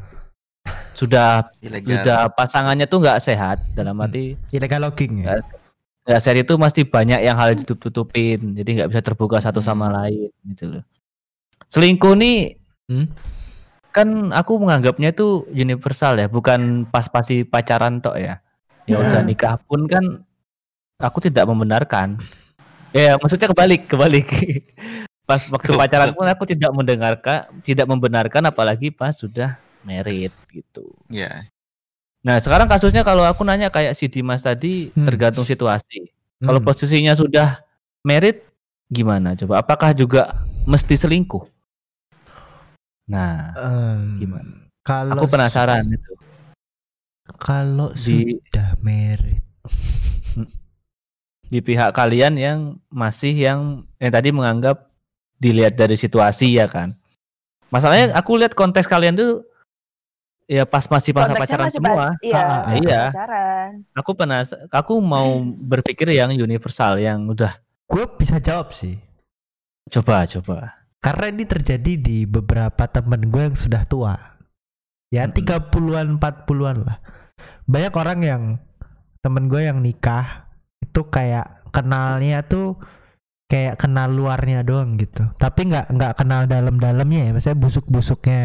sudah 0.95 1.43
Ilegal. 1.61 2.01
sudah 2.01 2.19
pasangannya 2.33 2.87
tuh 2.87 3.03
nggak 3.03 3.21
sehat 3.21 3.59
dalam 3.75 3.99
arti 4.01 4.39
illegal 4.55 4.87
logging 4.89 5.27
ya? 5.27 5.43
Nggak 6.07 6.21
sehat 6.23 6.37
itu 6.39 6.55
masih 6.55 6.85
banyak 6.87 7.21
yang 7.25 7.35
hal 7.35 7.57
ditutup 7.59 7.91
tutupin 7.91 8.55
jadi 8.55 8.71
nggak 8.81 8.89
bisa 8.95 9.03
terbuka 9.03 9.41
satu 9.43 9.59
sama 9.59 9.91
lain 9.91 10.31
gitu 10.53 10.79
loh. 10.79 10.85
Selingkuh 11.69 12.15
nih 12.15 12.61
Hmm. 12.85 13.09
kan 13.89 14.29
aku 14.37 14.61
menganggapnya 14.61 15.17
itu 15.17 15.49
universal 15.49 16.21
ya 16.21 16.29
bukan 16.29 16.85
pas 16.85 17.09
pasti 17.09 17.49
pacaran 17.49 18.05
tok 18.05 18.21
ya. 18.21 18.45
Ya 18.85 19.01
udah 19.01 19.25
Ya. 19.25 19.27
nikah 19.27 19.57
pun 19.65 19.89
kan 19.89 20.21
aku 20.99 21.19
tidak 21.25 21.45
membenarkan 21.47 22.19
ya 22.95 23.19
maksudnya 23.19 23.51
kebalik 23.51 23.91
kebalik 23.91 24.29
pas 25.29 25.41
waktu 25.51 25.71
pacaran 25.81 26.13
pun 26.15 26.27
aku 26.27 26.45
tidak 26.47 26.71
mendengarkan 26.71 27.49
tidak 27.63 27.87
membenarkan 27.89 28.43
apalagi 28.47 28.95
pas 28.95 29.15
sudah 29.15 29.59
married 29.83 30.33
gitu 30.49 30.87
Ya. 31.09 31.49
Nah, 32.25 32.41
sekarang 32.41 32.65
kasusnya 32.65 33.05
kalau 33.05 33.21
aku 33.21 33.45
nanya 33.45 33.69
kayak 33.69 33.93
si 33.93 34.09
Dimas 34.09 34.41
tadi 34.41 34.89
Hmm. 34.97 35.05
tergantung 35.05 35.45
situasi. 35.45 36.09
Kalau 36.41 36.57
Hmm. 36.57 36.65
posisinya 36.65 37.13
sudah 37.13 37.61
merit 38.01 38.49
gimana 38.89 39.37
coba? 39.37 39.61
Apakah 39.61 39.93
juga 39.93 40.33
mesti 40.65 40.97
selingkuh? 40.97 41.45
Nah, 43.13 43.53
Em, 43.61 44.25
gimana? 44.25 44.73
kalau 44.81 45.13
aku 45.13 45.29
penasaran 45.29 45.85
itu. 45.85 46.13
kalau 47.37 47.93
Di- 47.93 48.41
sudah 48.41 48.73
married 48.81 49.45
Di 51.47 51.61
pihak 51.61 51.93
kalian 51.93 52.35
yang 52.35 52.59
masih 52.89 53.33
yang 53.33 53.61
yang 53.97 54.11
tadi 54.11 54.31
menganggap 54.31 54.91
dilihat 55.37 55.75
dari 55.75 55.95
situasi 55.95 56.53
ya 56.53 56.67
kan. 56.67 56.97
Masalahnya 57.69 58.13
aku 58.13 58.37
lihat 58.37 58.53
konteks 58.53 58.87
kalian 58.87 59.15
tuh 59.15 59.45
ya 60.45 60.63
pas 60.63 60.85
masih 60.85 61.11
masa 61.11 61.33
Konteksnya 61.33 61.41
pacaran 61.47 61.67
masih 61.67 61.79
semua. 61.79 61.93
pas- 62.07 62.21
Iya, 62.21 62.37
Ah, 62.37 62.49
ah, 62.61 62.75
iya. 62.77 63.03
pacaran. 63.09 63.71
Aku 63.95 64.11
penas 64.13 64.47
aku 64.69 64.95
mau 64.99 65.29
berpikir 65.43 66.09
yang 66.11 66.31
universal 66.31 66.97
yang 66.97 67.25
udah 67.27 67.53
gue 67.85 68.05
bisa 68.15 68.37
jawab 68.39 68.73
sih 68.73 68.97
coba 69.87 70.25
coba. 70.25 70.57
karena 70.99 71.29
ini 71.31 71.45
terjadi 71.45 71.93
di 71.95 72.25
beberapa 72.25 72.89
temen 72.89 73.29
gue 73.29 73.43
yang 73.43 73.53
sudah 73.55 73.85
tua 73.85 74.17
ya 75.09 75.29
Mm-mm. 75.29 75.37
30-an 75.37 76.17
40-an 76.17 76.77
lah 76.81 76.97
banyak 77.65 77.93
orang 77.93 78.21
yang 78.21 78.43
temen 79.21 79.47
gue 79.47 79.61
yang 79.61 79.79
nikah 79.79 80.44
itu 80.95 81.03
kayak 81.11 81.67
kenalnya 81.75 82.47
tuh 82.47 82.79
kayak 83.51 83.83
kenal 83.83 84.07
luarnya 84.07 84.63
doang 84.63 84.95
gitu. 84.95 85.27
Tapi 85.43 85.75
nggak 85.75 85.91
nggak 85.91 86.13
kenal 86.15 86.47
dalam-dalamnya 86.47 87.27
ya. 87.27 87.31
Maksudnya 87.35 87.59
busuk-busuknya 87.59 88.43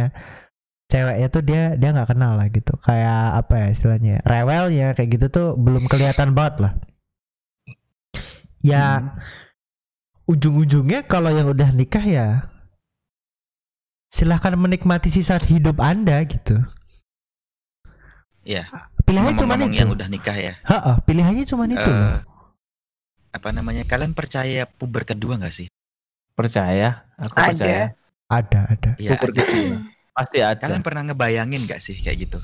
ceweknya 0.89 1.27
tuh 1.29 1.46
dia 1.46 1.77
dia 1.77 1.94
nggak 1.94 2.10
kenal 2.10 2.34
lah 2.34 2.50
gitu. 2.50 2.74
Kayak 2.82 3.46
apa 3.46 3.53
ya 3.62 3.68
istilahnya? 3.70 4.25
Rewelnya 4.25 4.98
kayak 4.98 5.10
gitu 5.13 5.25
tuh 5.29 5.48
belum 5.53 5.86
kelihatan 5.86 6.34
banget 6.34 6.56
lah. 6.65 6.74
Ya 8.65 9.13
ujung-ujungnya 10.25 11.06
kalau 11.06 11.29
yang 11.29 11.53
udah 11.53 11.70
nikah 11.70 12.03
ya 12.03 12.50
silahkan 14.10 14.58
menikmati 14.58 15.13
sisa 15.13 15.38
hidup 15.38 15.77
anda 15.77 16.18
gitu. 16.25 16.65
Iya. 18.50 18.65
pilihannya 19.06 19.38
cuma 19.38 19.53
itu. 19.58 19.77
yang 19.77 19.94
udah 19.94 20.10
nikah 20.10 20.34
ya. 20.34 20.53
Ha-ha, 20.65 21.01
pilihannya 21.06 21.46
cuma 21.46 21.70
itu 21.70 21.77
eh, 21.77 21.86
loh. 21.86 22.28
Apa 23.29 23.50
namanya? 23.53 23.86
Kalian 23.86 24.13
percaya 24.13 24.65
puber 24.65 25.05
kedua 25.05 25.38
nggak 25.38 25.53
sih? 25.53 25.67
Percaya, 26.33 27.03
aku 27.19 27.36
Ada. 27.36 27.48
percaya. 27.51 27.86
ada 28.29 28.59
ada 28.69 28.91
Iya. 29.01 29.17
Puber 29.17 29.29
ada. 29.33 29.41
kedua. 29.41 29.77
Pasti 30.13 30.38
ada. 30.43 30.62
Kalian 30.62 30.83
pernah 30.86 31.01
ngebayangin 31.09 31.62
nggak 31.65 31.81
sih 31.81 31.98
kayak 31.98 32.29
gitu? 32.29 32.39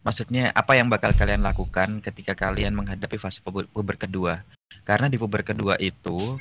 Maksudnya 0.00 0.48
apa 0.56 0.76
yang 0.76 0.88
bakal 0.88 1.12
kalian 1.12 1.44
lakukan 1.44 2.00
ketika 2.00 2.32
kalian 2.32 2.72
menghadapi 2.72 3.20
fase 3.20 3.44
puber, 3.44 3.68
puber 3.68 4.00
kedua? 4.00 4.40
Karena 4.84 5.12
di 5.12 5.20
puber 5.20 5.44
kedua 5.44 5.76
itu 5.76 6.40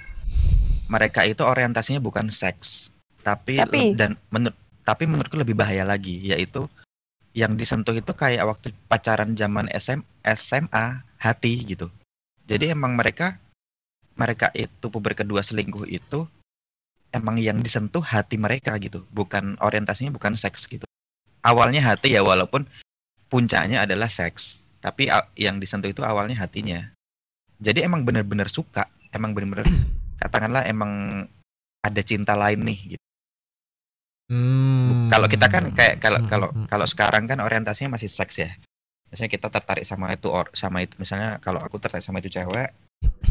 mereka 0.88 1.28
itu 1.28 1.44
orientasinya 1.44 2.00
bukan 2.00 2.32
seks, 2.32 2.88
tapi, 3.22 3.60
Tapi- 3.60 3.94
dan 4.00 4.16
menur, 4.32 4.56
tapi 4.88 5.06
menurutku 5.06 5.36
lebih 5.36 5.54
bahaya 5.54 5.84
lagi 5.84 6.24
yaitu 6.24 6.66
yang 7.36 7.54
disentuh 7.54 7.94
itu 7.94 8.10
kayak 8.16 8.42
waktu 8.48 8.74
pacaran 8.90 9.36
zaman 9.38 9.68
SM, 9.70 10.02
SMA 10.24 11.04
hati 11.20 11.62
gitu. 11.68 11.92
Jadi 12.50 12.74
emang 12.74 12.98
mereka 12.98 13.38
mereka 14.18 14.50
itu 14.58 14.90
puber 14.90 15.14
kedua 15.14 15.46
selingkuh 15.46 15.86
itu 15.86 16.26
emang 17.14 17.38
yang 17.38 17.62
disentuh 17.62 18.02
hati 18.02 18.42
mereka 18.42 18.74
gitu, 18.82 19.06
bukan 19.14 19.56
orientasinya 19.62 20.10
bukan 20.10 20.34
seks 20.34 20.66
gitu. 20.66 20.84
Awalnya 21.46 21.86
hati 21.86 22.18
ya 22.18 22.26
walaupun 22.26 22.66
puncaknya 23.30 23.86
adalah 23.86 24.10
seks, 24.10 24.66
tapi 24.82 25.08
yang 25.38 25.62
disentuh 25.62 25.94
itu 25.94 26.02
awalnya 26.02 26.36
hatinya. 26.42 26.84
Jadi 27.62 27.86
emang 27.86 28.04
bener-bener 28.04 28.50
suka, 28.50 28.90
emang 29.14 29.38
bener-bener 29.38 29.70
katakanlah 30.22 30.66
emang 30.66 31.24
ada 31.86 32.02
cinta 32.04 32.36
lain 32.36 32.66
nih 32.66 32.98
gitu. 32.98 33.06
Hmm. 34.30 35.10
Kalau 35.10 35.26
kita 35.26 35.50
kan 35.50 35.74
kayak 35.74 35.98
kalau 36.02 36.22
Hmm, 36.22 36.30
kalau 36.30 36.48
hmm, 36.52 36.58
hmm. 36.66 36.68
kalau 36.70 36.86
sekarang 36.86 37.24
kan 37.26 37.42
orientasinya 37.42 37.98
masih 37.98 38.10
seks 38.12 38.36
ya. 38.42 38.52
Misalnya 39.10 39.32
kita 39.34 39.48
tertarik 39.50 39.86
sama 39.86 40.14
itu 40.14 40.30
or, 40.30 40.50
sama 40.54 40.86
itu 40.86 40.94
misalnya 41.02 41.42
kalau 41.42 41.58
aku 41.62 41.82
tertarik 41.82 42.06
sama 42.06 42.22
itu 42.22 42.30
cewek, 42.30 42.70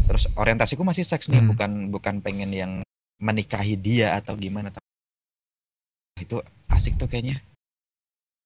terus 0.07 0.27
orientasiku 0.35 0.83
masih 0.83 1.07
seks 1.07 1.31
nih, 1.31 1.39
Hmm. 1.39 1.49
bukan 1.55 1.71
bukan 1.87 2.15
pengen 2.19 2.51
yang 2.51 2.71
menikahi 3.19 3.79
dia 3.79 4.15
atau 4.19 4.35
gimana. 4.35 4.71
Tapi 4.71 4.83
Itu 6.19 6.43
asik 6.67 6.99
tuh 6.99 7.07
kayaknya. 7.07 7.39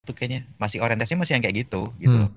Itu 0.05 0.13
kayaknya 0.13 0.45
masih 0.61 0.83
orientasinya 0.85 1.25
masih 1.25 1.33
yang 1.39 1.43
kayak 1.43 1.57
gitu 1.65 1.89
gitu 1.97 2.13
Hmm. 2.13 2.29
loh. 2.29 2.31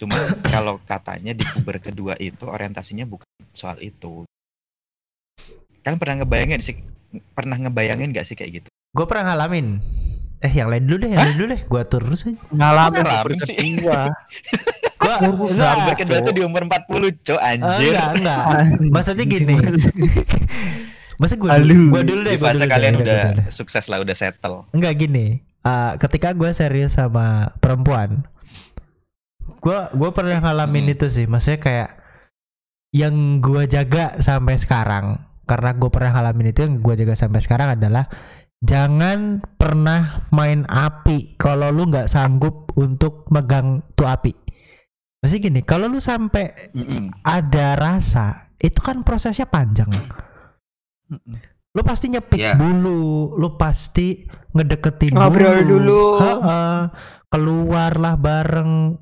Cuma 0.00 0.16
kalau 0.40 0.80
katanya 0.88 1.36
di 1.36 1.44
puber 1.44 1.76
kedua 1.76 2.16
itu 2.16 2.48
orientasinya 2.48 3.04
bukan 3.04 3.28
soal 3.52 3.76
itu. 3.84 4.24
Kalian 5.84 6.00
pernah 6.00 6.24
ngebayangin 6.24 6.60
sih 6.64 6.76
pernah 7.36 7.56
ngebayangin 7.60 8.12
gak 8.16 8.24
sih 8.28 8.36
kayak 8.38 8.64
gitu? 8.64 8.68
Gue 8.96 9.04
pernah 9.04 9.32
ngalamin. 9.32 9.80
Eh 10.40 10.48
yang 10.50 10.68
lain 10.68 10.88
dulu 10.88 10.98
deh, 10.98 11.10
yang 11.10 11.20
lain 11.20 11.36
dulu 11.36 11.48
deh. 11.48 11.60
Gue 11.62 11.82
terus 11.84 12.20
aja. 12.24 12.32
Ngalamin 12.48 13.04
Ngalamin 13.04 13.36
puber 13.36 13.44
sih. 13.44 13.56
kedua. 13.76 14.00
Gue 14.96 15.14
enggak. 15.52 15.72
Puber 15.76 15.94
kedua 15.96 16.18
tuh 16.20 16.32
di 16.32 16.42
umur 16.42 16.62
40, 16.64 17.12
Cok, 17.20 17.40
anjir. 17.40 17.92
enggak, 17.92 18.10
enggak. 18.16 18.42
Maksudnya 18.88 19.24
gini. 19.26 19.54
Masa 21.20 21.36
gue 21.36 21.44
dulu, 21.44 21.92
gue 21.92 22.02
dulu 22.06 22.20
deh. 22.24 22.32
Di 22.32 22.40
gua 22.40 22.48
fase 22.48 22.56
dulu 22.56 22.64
deh, 22.64 22.72
kalian 22.72 22.94
udah, 22.96 23.20
sukses 23.48 23.84
lah, 23.86 24.00
udah 24.00 24.14
settle. 24.14 24.64
Enggak 24.70 24.96
gini. 24.98 25.44
eh, 25.60 25.92
ketika 26.00 26.32
gue 26.32 26.48
serius 26.50 26.96
sama 26.96 27.52
perempuan, 27.60 28.24
gue 29.60 29.78
gue 29.92 30.10
pernah 30.10 30.40
ngalamin 30.40 30.88
Hmm. 30.88 30.94
itu 30.96 31.06
sih. 31.06 31.28
Maksudnya 31.28 31.60
kayak 31.60 31.90
yang 32.90 33.12
gue 33.38 33.68
jaga 33.68 34.16
sampai 34.18 34.56
sekarang, 34.56 35.20
karena 35.44 35.70
gue 35.72 35.90
pernah 35.90 36.10
ngalamin 36.10 36.48
itu 36.48 36.64
yang 36.64 36.80
gue 36.80 36.94
jaga 36.96 37.12
sampai 37.14 37.38
sekarang 37.38 37.76
adalah 37.76 38.08
jangan 38.60 39.40
pernah 39.56 40.28
main 40.30 40.64
api 40.64 41.34
kalau 41.34 41.68
lu 41.68 41.88
nggak 41.88 42.06
sanggup 42.06 42.70
untuk 42.74 43.24
megang 43.28 43.80
tuh 43.92 44.04
api. 44.04 44.32
Maksudnya 45.20 45.42
gini, 45.46 45.60
kalau 45.60 45.84
lu 45.84 46.00
sampai 46.00 46.72
Mm-mm. 46.72 47.12
ada 47.20 47.76
rasa, 47.76 48.56
itu 48.56 48.80
kan 48.80 49.04
prosesnya 49.04 49.44
panjang. 49.44 49.92
Lu 51.70 51.82
pasti 51.82 52.08
nyepik 52.08 52.40
Iya. 52.40 52.56
dulu, 52.56 53.36
lu 53.36 53.54
pasti 53.54 54.24
ngedeketin 54.50 55.12
Ngobrol 55.12 55.60
dulu. 55.62 56.02
Heeh. 56.18 56.74
keluarlah 57.30 58.18
bareng. 58.18 58.98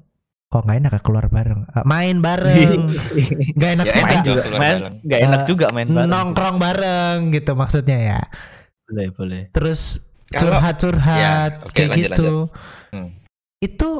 Kok 0.48 0.62
nggak 0.64 0.78
enak 0.78 0.92
ya 0.92 1.00
keluar 1.00 1.26
bareng? 1.28 1.64
Eh, 1.66 1.84
main 1.84 2.20
bareng. 2.20 2.88
Gak 3.60 3.70
enak 3.72 3.86
Ya 3.86 3.94
juga. 3.94 4.04
enak 4.04 4.12
main 4.12 4.20
juga 4.24 4.42
main 4.52 4.76
nggak 5.00 5.20
enak 5.22 5.40
Eh, 5.40 5.46
juga 5.46 5.66
main 5.70 5.88
bareng 5.88 6.10
Nongkrong 6.10 6.56
bareng 6.56 7.16
gitu 7.30 7.52
maksudnya 7.52 7.96
ya. 7.96 8.20
Boleh 8.88 9.06
boleh 9.12 9.42
Terus 9.52 10.00
curhat-curhat 10.32 11.20
Ya, 11.20 11.36
oke, 11.64 11.72
kayak 11.72 11.88
lanjut, 11.92 12.10
gitu. 12.12 12.30
Hmm. 12.92 13.10
Itu 13.60 13.90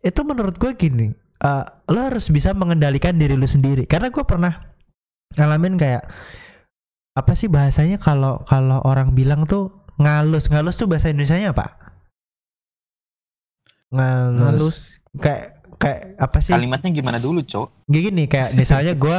itu 0.00 0.20
menurut 0.24 0.56
gue 0.56 0.72
gini, 0.76 1.12
eh, 1.40 1.64
lo 1.92 2.00
harus 2.00 2.32
bisa 2.32 2.56
mengendalikan 2.56 3.16
diri 3.16 3.36
lu 3.36 3.48
sendiri. 3.48 3.84
Karena 3.84 4.08
gue 4.08 4.24
pernah 4.24 4.52
ngalamin 5.36 5.76
kayak 5.76 6.04
apa 7.16 7.32
sih 7.36 7.52
bahasanya 7.52 8.00
kalau 8.00 8.40
kalau 8.48 8.80
orang 8.86 9.12
bilang 9.12 9.44
tuh 9.44 9.84
ngalus 10.00 10.48
ngalus 10.48 10.80
tuh 10.80 10.88
bahasa 10.88 11.12
Indonesianya 11.12 11.52
apa? 11.52 11.76
Ngalus, 13.90 14.38
Ngalus. 14.38 14.76
kayak 15.18 15.44
kayak 15.76 16.00
apa 16.16 16.38
sih? 16.40 16.52
Kalimatnya 16.54 16.90
gimana 16.94 17.18
dulu, 17.18 17.42
Cok? 17.42 17.88
Gini 17.90 18.30
kayak 18.30 18.54
misalnya 18.54 18.94
gue 19.04 19.18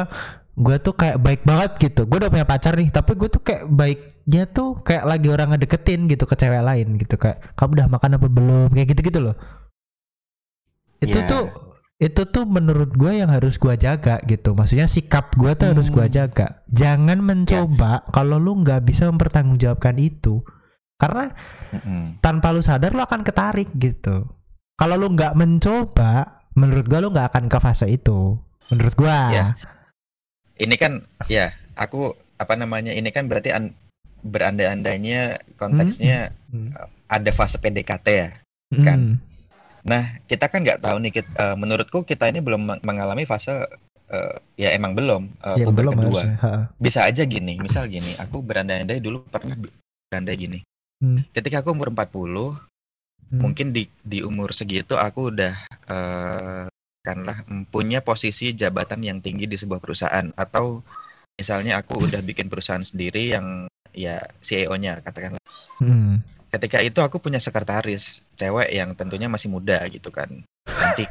gue 0.57 0.75
tuh 0.79 0.93
kayak 0.93 1.17
baik 1.17 1.41
banget 1.43 1.71
gitu. 1.79 2.03
Gue 2.05 2.19
udah 2.19 2.31
punya 2.31 2.43
pacar 2.43 2.75
nih, 2.75 2.91
tapi 2.91 3.15
gue 3.15 3.29
tuh 3.29 3.39
kayak 3.39 3.63
baiknya 3.67 4.43
tuh 4.45 4.75
kayak 4.79 5.07
lagi 5.07 5.27
orang 5.31 5.55
ngedeketin 5.55 6.05
gitu 6.05 6.23
ke 6.25 6.35
cewek 6.35 6.59
lain 6.59 6.99
gitu 6.99 7.15
kayak 7.15 7.39
kamu 7.55 7.71
udah 7.79 7.87
makan 7.87 8.17
apa 8.19 8.27
belum 8.27 8.69
kayak 8.71 8.87
gitu 8.91 9.01
gitu 9.07 9.19
loh. 9.23 9.35
Itu 11.01 11.17
Iya. 11.17 11.27
tuh 11.27 11.43
itu 12.01 12.21
tuh 12.25 12.49
menurut 12.49 12.97
gue 12.97 13.13
yang 13.13 13.29
harus 13.29 13.61
gue 13.61 13.73
jaga 13.77 14.17
gitu. 14.25 14.57
Maksudnya 14.57 14.89
sikap 14.89 15.37
gue 15.37 15.53
tuh 15.53 15.69
harus 15.73 15.87
gue 15.87 16.01
Hmm. 16.01 16.13
jaga. 16.13 16.65
Jangan 16.67 17.21
mencoba 17.21 18.01
kalau 18.09 18.41
lu 18.41 18.57
nggak 18.61 18.81
bisa 18.85 19.05
mempertanggungjawabkan 19.09 20.01
itu. 20.01 20.41
Karena 20.97 21.33
Mm-mm. 21.73 22.21
tanpa 22.21 22.53
lu 22.53 22.61
sadar 22.61 22.93
lu 22.93 23.01
akan 23.01 23.25
ketarik 23.25 23.73
gitu. 23.73 24.29
Kalau 24.77 24.95
lu 24.97 25.13
nggak 25.13 25.33
mencoba, 25.33 26.41
menurut 26.53 26.85
gua 26.85 27.01
lu 27.01 27.09
nggak 27.09 27.33
akan 27.33 27.45
ke 27.49 27.57
fase 27.57 27.89
itu. 27.89 28.37
Menurut 28.69 28.93
gua. 28.93 29.17
Ya. 29.33 29.45
Ini 30.61 30.75
kan 30.77 31.01
ya, 31.25 31.49
aku 31.73 32.13
apa 32.37 32.53
namanya? 32.53 32.93
Ini 32.93 33.09
kan 33.09 33.25
berarti 33.25 33.49
an- 33.49 33.73
berandai-andainya 34.21 35.41
konteksnya 35.57 36.29
Hmm. 36.53 36.69
ada 37.09 37.31
fase 37.33 37.57
PDKT 37.57 38.07
ya. 38.07 38.29
Hmm. 38.71 38.85
kan. 38.85 38.99
Nah, 39.81 40.03
kita 40.29 40.45
kan 40.47 40.61
nggak 40.61 40.79
tahu 40.79 41.01
nih. 41.01 41.11
kit- 41.11 41.33
eh, 41.35 41.55
menurutku 41.57 42.05
kita 42.05 42.29
ini 42.29 42.39
belum 42.39 42.61
meng- 42.61 42.83
mengalami 42.85 43.25
fase 43.25 43.65
eh, 44.07 44.35
ya 44.55 44.69
emang 44.71 44.93
belum 44.93 45.27
eh, 45.41 45.57
Ya, 45.59 45.65
puber 45.65 45.89
belum 45.89 45.93
kedua. 45.97 46.23
Bisa 46.77 47.03
aja 47.03 47.23
gini, 47.25 47.57
misal 47.57 47.89
gini, 47.89 48.13
aku 48.15 48.43
berandai-andai 48.45 49.01
dulu 49.01 49.25
pernah 49.25 49.57
berandai 50.07 50.37
gini. 50.37 50.59
Hmm. 51.01 51.25
Ketika 51.33 51.65
aku 51.65 51.73
umur 51.73 51.89
40, 51.89 52.53
Hmm. 53.31 53.39
mungkin 53.41 53.71
di 53.71 53.87
di 54.03 54.19
umur 54.21 54.51
segitu 54.51 54.99
aku 54.99 55.31
udah 55.31 55.55
eh 55.87 56.67
kanlah 57.01 57.43
mm, 57.49 57.73
punya 57.73 57.99
posisi 58.05 58.53
jabatan 58.53 59.01
yang 59.01 59.17
tinggi 59.19 59.49
di 59.49 59.57
sebuah 59.57 59.81
perusahaan 59.81 60.29
atau 60.37 60.85
misalnya 61.35 61.81
aku 61.81 62.05
udah 62.05 62.21
bikin 62.21 62.47
perusahaan 62.47 62.85
sendiri 62.85 63.33
yang 63.33 63.65
ya 63.91 64.21
CEO-nya 64.39 65.01
katakanlah. 65.01 65.41
Hmm. 65.81 66.21
Ketika 66.53 66.83
itu 66.83 66.99
aku 67.01 67.17
punya 67.17 67.41
sekretaris 67.41 68.27
cewek 68.37 68.69
yang 68.69 68.93
tentunya 68.93 69.25
masih 69.31 69.49
muda 69.49 69.81
gitu 69.89 70.13
kan, 70.13 70.29
cantik. 70.67 71.09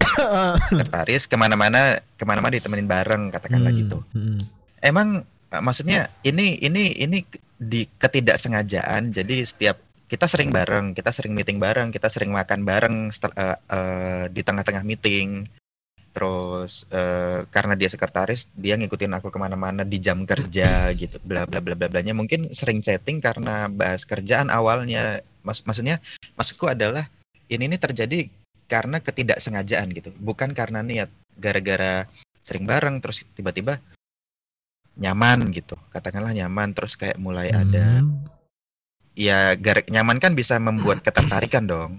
Sekretaris 0.70 1.26
ke 1.26 1.36
mana-mana 1.36 1.98
ke 2.14 2.24
mana-mana 2.28 2.54
ditemenin 2.54 2.86
bareng 2.86 3.34
katakanlah 3.34 3.72
Hmm. 3.72 3.80
gitu. 3.80 3.98
Hmm. 4.14 4.40
Emang 4.80 5.24
maksudnya 5.50 6.12
ini 6.22 6.60
ini 6.62 6.94
ini 7.02 7.24
di 7.58 7.88
ketidaksengajaan. 7.88 9.10
Jadi 9.10 9.42
setiap 9.44 9.80
kita 10.10 10.26
sering 10.26 10.50
bareng, 10.50 10.90
kita 10.90 11.14
sering 11.14 11.38
meeting 11.38 11.62
bareng, 11.62 11.94
kita 11.94 12.10
sering 12.10 12.34
makan 12.34 12.66
bareng 12.66 13.14
eh, 13.14 13.58
eh, 13.70 14.24
di 14.26 14.42
tengah-tengah 14.42 14.82
meeting. 14.82 15.46
Terus 16.10 16.90
eh, 16.90 17.46
karena 17.46 17.78
dia 17.78 17.86
sekretaris, 17.86 18.50
dia 18.58 18.74
ngikutin 18.74 19.14
aku 19.14 19.30
ke 19.30 19.38
mana-mana 19.38 19.86
di 19.86 20.02
jam 20.02 20.26
kerja 20.26 20.90
gitu, 21.00 21.22
bla 21.22 21.46
bla 21.46 21.62
bla 21.62 21.78
bla 21.78 21.86
blanya. 21.86 22.10
Mungkin 22.10 22.50
sering 22.50 22.82
chatting 22.82 23.22
karena 23.22 23.70
bahas 23.70 24.02
kerjaan 24.02 24.50
awalnya. 24.50 25.22
Mas, 25.46 25.62
maksudnya 25.62 26.02
maksudku 26.34 26.66
adalah 26.66 27.06
ini 27.46 27.70
ini 27.70 27.78
terjadi 27.78 28.26
karena 28.66 28.98
ketidaksengajaan 28.98 29.94
gitu, 29.94 30.10
bukan 30.18 30.50
karena 30.58 30.82
niat. 30.82 31.08
Gara-gara 31.38 32.04
sering 32.42 32.66
bareng 32.66 32.98
terus 32.98 33.22
tiba-tiba 33.38 33.78
nyaman 35.00 35.48
gitu 35.54 35.78
katakanlah 35.94 36.34
nyaman 36.34 36.74
terus 36.76 36.98
kayak 36.98 37.16
mulai 37.16 37.48
ada 37.54 38.02
Hmm. 38.02 38.39
Ya 39.12 39.54
gar- 39.54 39.86
nyaman 39.86 40.16
kan 40.16 40.32
bisa 40.32 40.56
membuat 40.56 41.00
ketertarikan 41.00 41.64
dong 41.64 41.90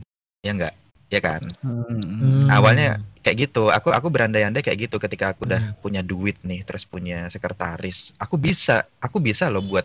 ya 0.41 0.51
enggak 0.51 0.73
ya 1.07 1.19
kan? 1.19 1.43
Hmm. 1.59 2.47
awalnya 2.47 2.95
kayak 3.19 3.45
gitu. 3.45 3.67
Aku 3.67 3.91
aku 3.91 4.07
berandai-andai 4.07 4.59
kayak 4.59 4.87
gitu 4.87 4.95
ketika 4.97 5.29
aku 5.29 5.43
udah 5.43 5.59
Hmm. 5.61 5.75
punya 5.77 6.01
duit 6.01 6.39
nih 6.41 6.63
terus 6.63 6.83
punya 6.83 7.27
sekretaris. 7.27 8.15
Aku 8.17 8.35
bisa 8.35 8.81
aku 8.97 9.19
bisa 9.19 9.45
loh 9.47 9.61
buat 9.61 9.83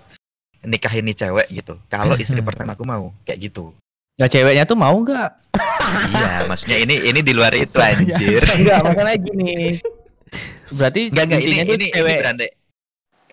nikahin 0.62 1.04
nih 1.04 1.16
cewek 1.16 1.46
gitu 1.52 1.78
kalau 1.86 2.14
istri 2.16 2.38
pertama 2.40 2.72
aku 2.72 2.82
mau 2.82 3.10
kayak 3.22 3.38
gitu. 3.44 3.74
Nah 4.16 4.26
ceweknya 4.26 4.64
tuh 4.64 4.74
mau 4.74 4.94
nggak? 4.94 5.30
iya 6.08 6.46
maksudnya 6.46 6.78
ini 6.78 6.94
ini 7.04 7.20
di 7.20 7.32
luar 7.32 7.52
itu 7.52 7.76
anjir. 7.84 8.40
Enggak, 8.42 8.80
masalahnya 8.82 9.18
gini. 9.18 9.54
Berarti 10.68 11.00
enggak 11.10 11.24
enggak 11.26 11.42
ini 11.42 11.54
ini, 11.56 11.74
ini 11.76 11.86
cewek 11.90 12.16
berandai 12.18 12.50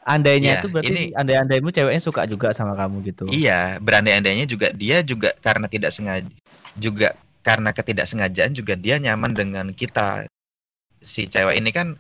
andainya 0.04 0.50
Iya, 0.50 0.60
itu 0.60 0.68
berarti 0.70 0.92
ini- 0.92 1.12
andai-andaimu 1.16 1.70
ceweknya 1.72 2.02
suka 2.04 2.22
juga 2.28 2.52
sama 2.52 2.76
kamu 2.76 2.96
gitu. 3.08 3.24
Iya, 3.28 3.80
berandai-andainya 3.80 4.46
juga 4.46 4.70
dia 4.70 5.00
juga 5.02 5.32
karena 5.40 5.66
tidak 5.66 5.92
sengaja 5.92 6.28
juga 6.76 7.16
karena 7.44 7.72
ketidaksengajaan 7.72 8.52
juga 8.52 8.74
dia 8.76 9.00
nyaman 9.00 9.32
dengan 9.32 9.66
kita. 9.72 10.28
Si 11.00 11.28
cewek 11.28 11.60
ini 11.60 11.72
kan 11.72 11.96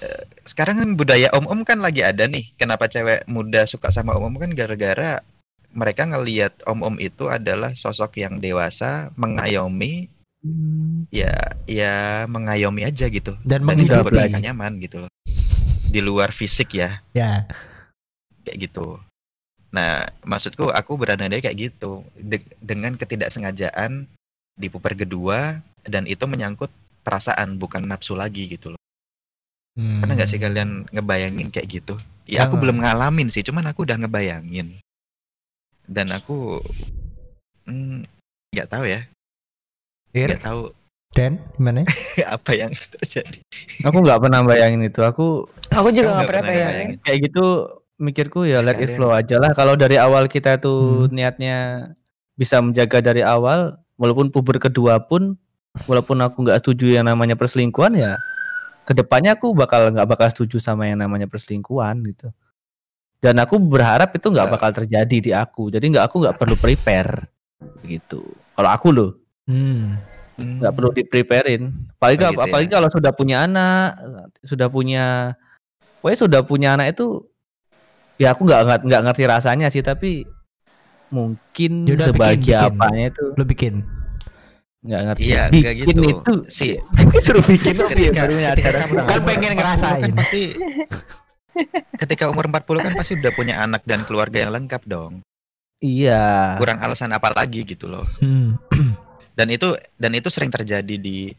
eh, 0.00 0.22
sekarang 0.44 0.80
kan 0.80 0.88
budaya 0.96 1.28
om-om 1.32 1.64
kan 1.64 1.80
lagi 1.80 2.00
ada 2.00 2.24
nih. 2.24 2.52
Kenapa 2.56 2.88
cewek 2.88 3.24
muda 3.28 3.64
suka 3.64 3.88
sama 3.88 4.12
om-om 4.12 4.36
kan 4.36 4.52
gara-gara 4.52 5.20
mereka 5.72 6.04
ngelihat 6.04 6.52
om-om 6.68 7.00
itu 7.00 7.32
adalah 7.32 7.72
sosok 7.72 8.20
yang 8.20 8.36
dewasa, 8.36 9.08
mengayomi, 9.16 10.08
Hmm. 10.42 11.06
ya 11.08 11.32
ya 11.64 12.26
mengayomi 12.26 12.82
aja 12.82 13.06
gitu. 13.06 13.38
Dan 13.46 13.62
Dan 13.62 13.78
mereka 14.02 14.36
nyaman 14.42 14.82
gitu 14.82 15.06
loh. 15.06 15.10
Di 15.92 16.00
luar 16.00 16.32
fisik 16.32 16.72
ya, 16.80 17.04
Ya. 17.12 17.44
kayak 18.48 18.58
gitu. 18.68 18.96
Nah, 19.72 20.08
maksudku 20.24 20.68
aku 20.72 20.96
berandai 21.00 21.40
kayak 21.40 21.56
gitu 21.72 22.04
De- 22.16 22.44
dengan 22.60 22.96
ketidaksengajaan 22.96 24.04
di 24.56 24.66
puber 24.68 24.92
kedua 24.96 25.60
dan 25.84 26.04
itu 26.04 26.24
menyangkut 26.28 26.68
perasaan 27.04 27.56
bukan 27.60 27.84
nafsu 27.84 28.16
lagi 28.16 28.48
gitu 28.48 28.72
loh. 28.72 28.80
Hmm. 29.76 30.04
Pernah 30.04 30.14
nggak 30.20 30.30
sih 30.32 30.40
kalian 30.40 30.84
ngebayangin 30.92 31.48
kayak 31.48 31.68
gitu? 31.80 31.94
Ya 32.28 32.44
aku 32.44 32.56
Jangan. 32.56 32.60
belum 32.60 32.76
ngalamin 32.84 33.28
sih, 33.32 33.44
cuman 33.44 33.64
aku 33.68 33.88
udah 33.88 33.96
ngebayangin. 34.00 34.76
Dan 35.88 36.12
aku 36.12 36.60
hmm, 37.68 38.04
nggak 38.52 38.68
tahu 38.68 38.84
ya, 38.86 39.00
nggak 40.12 40.44
tahu 40.44 40.70
Dan 41.12 41.36
gimana? 41.54 41.84
apa 42.36 42.50
yang 42.52 42.72
terjadi. 42.72 43.38
Aku 43.84 44.00
nggak 44.00 44.20
pernah 44.20 44.40
bayangin 44.42 44.80
itu. 44.82 45.00
Aku 45.00 45.44
Aku 45.68 45.88
juga 45.90 46.16
nggak 46.16 46.28
pernah 46.28 46.44
bayangin. 46.46 46.88
kayak 47.00 47.18
gitu 47.28 47.44
mikirku 47.96 48.42
ya 48.42 48.60
let 48.60 48.76
it 48.76 48.92
flow 48.92 49.12
aja 49.12 49.36
lah. 49.36 49.52
Kalau 49.52 49.76
dari 49.76 49.96
awal 49.96 50.26
kita 50.26 50.56
tuh 50.56 51.06
Hmm. 51.06 51.12
niatnya 51.12 51.56
bisa 52.32 52.58
menjaga 52.58 52.98
dari 52.98 53.20
awal, 53.20 53.76
walaupun 53.94 54.32
puber 54.32 54.56
kedua 54.56 54.98
pun, 55.00 55.36
walaupun 55.84 56.16
aku 56.18 56.42
nggak 56.42 56.64
setuju 56.64 56.96
yang 56.96 57.06
namanya 57.06 57.36
perselingkuhan 57.36 57.92
ya, 57.94 58.16
ke 58.82 58.92
depannya 58.92 59.36
aku 59.36 59.52
bakal 59.52 59.92
nggak 59.92 60.08
bakal 60.08 60.26
setuju 60.26 60.58
sama 60.58 60.88
yang 60.88 60.98
namanya 60.98 61.28
perselingkuhan 61.28 62.00
gitu. 62.08 62.32
Dan 63.22 63.38
aku 63.38 63.60
berharap 63.60 64.10
itu 64.12 64.26
nggak 64.26 64.48
bakal 64.50 64.74
terjadi 64.74 65.16
di 65.20 65.30
aku. 65.30 65.70
Jadi 65.70 65.92
nggak 65.92 66.10
aku 66.10 66.24
nggak 66.24 66.36
perlu 66.40 66.56
prepare 66.56 67.28
gitu. 67.82 68.24
Kalau 68.52 68.70
aku 68.70 68.88
loh 68.90 69.10
Hmm. 69.42 69.98
Hmm, 70.42 70.58
nggak 70.58 70.72
perlu 70.72 70.90
di 70.90 71.02
preparein. 71.02 71.62
Apalagi 71.94 72.16
Oh, 72.18 72.28
gitu 72.28 72.36
ya. 72.36 72.44
apalagi 72.44 72.68
kalau 72.68 72.88
sudah 72.88 73.12
punya 73.12 73.36
anak, 73.42 73.88
sudah 74.40 74.66
punya, 74.66 75.04
pokoknya 75.98 76.18
sudah 76.20 76.40
punya 76.42 76.68
anak 76.72 76.92
itu, 76.92 77.22
ya 78.16 78.30
aku 78.30 78.42
nggak 78.42 78.60
nggak- 78.82 79.02
ngerti 79.04 79.24
rasanya 79.24 79.68
sih, 79.68 79.80
tapi 79.80 80.26
mungkin 81.08 81.84
Yaudah, 81.84 82.08
bikin, 82.08 82.14
sebagai 82.14 82.36
bikin. 82.42 82.72
apanya 82.72 83.04
itu 83.08 83.24
Lo 83.32 83.44
bikin. 83.44 83.74
nggak 84.82 85.00
ngerti. 85.04 85.22
Iya, 85.22 85.42
nggak 85.48 85.74
gitu. 85.78 86.00
itu 86.02 86.32
Si 86.48 86.66
suruh 87.24 87.38
bikin 87.40 87.72
ya, 87.72 87.86
ketika, 87.86 88.10
baru 88.18 88.34
ketika 88.34 88.42
nyadar. 88.42 88.74
kamu 88.82 88.94
Kan 89.06 89.20
pengen 89.22 89.50
40 89.50 89.56
ngerasain. 89.56 90.00
kan 90.02 90.12
pasti 90.16 90.42
ketika 91.96 92.24
umur 92.26 92.44
40 92.48 92.80
kan 92.80 92.92
pasti 92.92 93.12
udah 93.14 93.30
punya 93.30 93.54
anak 93.58 93.84
dan 93.84 94.02
keluarga 94.02 94.40
yang 94.40 94.52
lengkap 94.52 94.82
dong. 94.84 95.20
Iya. 95.78 96.56
Kurang 96.56 96.78
alasan 96.78 97.10
apa 97.10 97.30
lagi 97.30 97.62
gitu 97.62 97.86
loh. 97.86 98.02
Hmm. 98.18 98.58
Dan 99.42 99.50
itu 99.50 99.74
dan 99.98 100.14
itu 100.14 100.30
sering 100.30 100.54
terjadi 100.54 101.02
di 101.02 101.34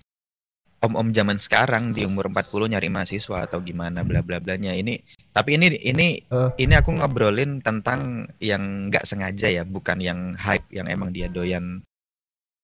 om-om 0.83 1.15
zaman 1.15 1.39
sekarang 1.39 1.95
di 1.95 2.03
umur 2.03 2.27
40 2.27 2.67
nyari 2.67 2.91
mahasiswa 2.91 3.47
atau 3.47 3.63
gimana 3.63 4.03
bla 4.03 4.19
bla 4.19 4.43
blanya 4.43 4.75
ini 4.75 4.99
tapi 5.31 5.55
ini 5.55 5.71
ini 5.79 6.19
Eh. 6.19 6.49
ini 6.59 6.73
aku 6.75 6.99
ngobrolin 6.99 7.63
tentang 7.63 8.27
yang 8.43 8.91
nggak 8.91 9.07
sengaja 9.07 9.47
ya 9.47 9.63
bukan 9.63 10.03
yang 10.03 10.35
hype 10.35 10.67
yang 10.67 10.91
emang 10.91 11.15
dia 11.15 11.31
doyan 11.31 11.79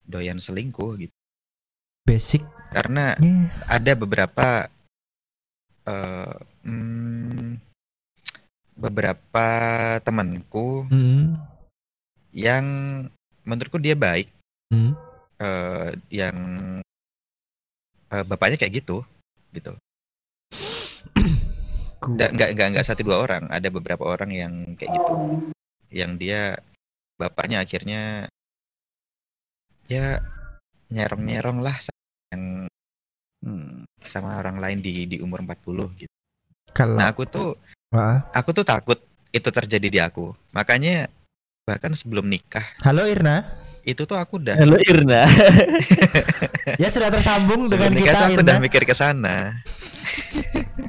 doyan 0.03 0.43
selingkuh 0.43 0.99
gitu 0.99 1.15
Basicnya. 2.03 2.51
karena 2.75 3.15
ada 3.71 3.91
beberapa 3.95 4.67
eh 5.87 6.35
hmm, 6.67 7.55
beberapa 8.75 9.47
temanku 10.03 10.83
Hmm. 10.91 11.39
yang 12.35 12.65
menurutku 13.47 13.79
dia 13.79 13.95
baik 13.95 14.27
Hmm. 14.67 14.91
Eh, 15.39 15.89
yang 16.11 16.35
eh, 18.11 18.23
bapaknya 18.27 18.57
kayak 18.59 18.83
gitu 18.83 19.01
gitu. 19.55 19.73
Nggak 21.99 22.31
nggak 22.31 22.49
nggak 22.55 22.67
nggak 22.75 22.85
satu 22.87 23.03
dua 23.03 23.27
orang 23.27 23.43
ada 23.51 23.67
beberapa 23.67 24.07
orang 24.07 24.31
yang 24.31 24.53
kayak 24.79 24.95
gitu. 24.95 25.13
Yang 25.91 26.11
dia 26.21 26.41
bapaknya 27.19 27.59
akhirnya 27.59 28.31
ya 29.91 30.23
nyerong 30.87 31.23
nyerong 31.27 31.59
lah 31.59 31.75
sama 31.81 31.99
yang 32.31 32.43
Hmm. 33.39 33.87
sama 34.03 34.35
orang 34.35 34.59
lain 34.59 34.79
di 34.83 35.07
di 35.07 35.17
umur 35.23 35.39
40 35.39 35.87
gitu. 35.95 36.11
Kalau 36.75 36.99
nah 36.99 37.07
aku 37.07 37.23
tuh 37.23 37.55
Wah. 37.87 38.19
aku 38.35 38.51
tuh 38.51 38.67
takut 38.67 38.99
itu 39.31 39.47
terjadi 39.47 39.87
di 39.87 39.99
aku. 40.03 40.35
Makanya 40.51 41.07
bahkan 41.69 41.93
sebelum 41.93 42.25
nikah 42.25 42.65
Halo 42.81 43.05
Irna. 43.05 43.45
itu 43.85 44.01
tuh 44.03 44.17
aku 44.17 44.41
udah 44.41 44.57
Halo 44.57 44.81
Irna. 44.81 45.29
Ya 46.81 46.89
sudah 46.89 47.09
tersambung 47.09 47.69
dengan 47.69 47.89
sebelum 47.89 47.97
nikah 47.97 48.09
kita 48.09 48.17
tuh 48.17 48.25
aku 48.25 48.33
Irna. 48.33 48.45
udah 48.49 48.57
mikir 48.59 48.83
ke 48.83 48.93
sana. 48.93 49.35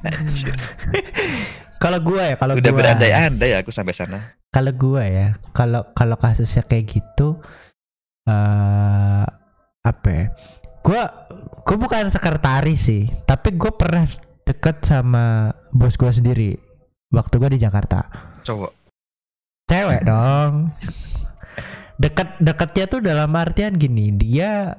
Kalau 1.81 1.97
gua 2.05 2.29
ya, 2.29 2.37
kalau 2.37 2.61
udah 2.61 2.73
berandai-andai 2.77 3.57
aku 3.57 3.73
sampai 3.73 3.97
sana 3.97 4.37
Kalau 4.53 4.69
gua 4.77 5.01
ya, 5.09 5.33
kalau 5.57 5.89
kalau 5.97 6.21
kasusnya 6.21 6.61
kayak 6.61 6.93
gitu 6.93 7.41
eh 8.29 9.25
apa 9.81 10.09
ya? 10.13 10.25
Gua 10.85 11.03
gua 11.65 11.77
bukan 11.81 12.13
sekretaris 12.13 12.81
sih, 12.85 13.09
tapi 13.25 13.57
gua 13.57 13.73
pernah 13.73 14.05
deket 14.45 14.85
sama 14.85 15.57
bos 15.73 15.97
gua 15.97 16.13
sendiri 16.13 16.53
waktu 17.09 17.35
gua 17.41 17.49
di 17.49 17.57
Jakarta. 17.57 18.29
cowok 18.41 18.80
Cewek 19.71 20.03
dong. 20.03 20.75
Deket 22.01 22.29
deketnya 22.43 22.85
tuh 22.91 23.01
dalam 23.05 23.31
artian 23.39 23.79
gini, 23.79 24.11
dia 24.11 24.75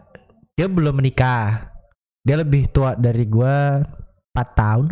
dia 0.58 0.68
belum 0.68 1.00
menikah. 1.00 1.72
Dia 2.28 2.36
lebih 2.38 2.68
tua 2.70 3.00
dari 3.00 3.24
gua 3.26 3.80
4 4.36 4.60
tahun, 4.60 4.86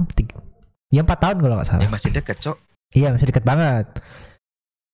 ya 0.90 1.04
4 1.04 1.14
tahun 1.20 1.38
kalau 1.44 1.56
nggak 1.60 1.68
salah. 1.68 1.84
ya 1.84 1.90
masih 1.92 2.10
deket 2.16 2.38
cok 2.42 2.58
Iya 2.90 3.14
masih 3.14 3.30
deket 3.30 3.46
banget. 3.46 3.86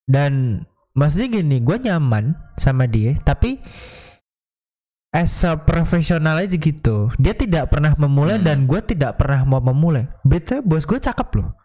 Dan 0.03 0.63
maksudnya 0.93 1.39
gini, 1.39 1.63
gue 1.63 1.77
nyaman 1.79 2.35
sama 2.59 2.85
dia, 2.91 3.15
tapi 3.23 3.63
as 5.15 5.31
a 5.47 5.55
profesional 5.55 6.35
aja 6.43 6.59
gitu. 6.59 7.07
Dia 7.15 7.31
tidak 7.31 7.71
pernah 7.71 7.95
memulai 7.95 8.35
Hmm. 8.37 8.45
dan 8.45 8.57
gue 8.67 8.81
tidak 8.83 9.15
pernah 9.15 9.47
mau 9.47 9.63
memulai. 9.63 10.11
Betul, 10.27 10.59
bos 10.67 10.83
gue 10.83 10.99
cakep 10.99 11.29
loh. 11.39 11.55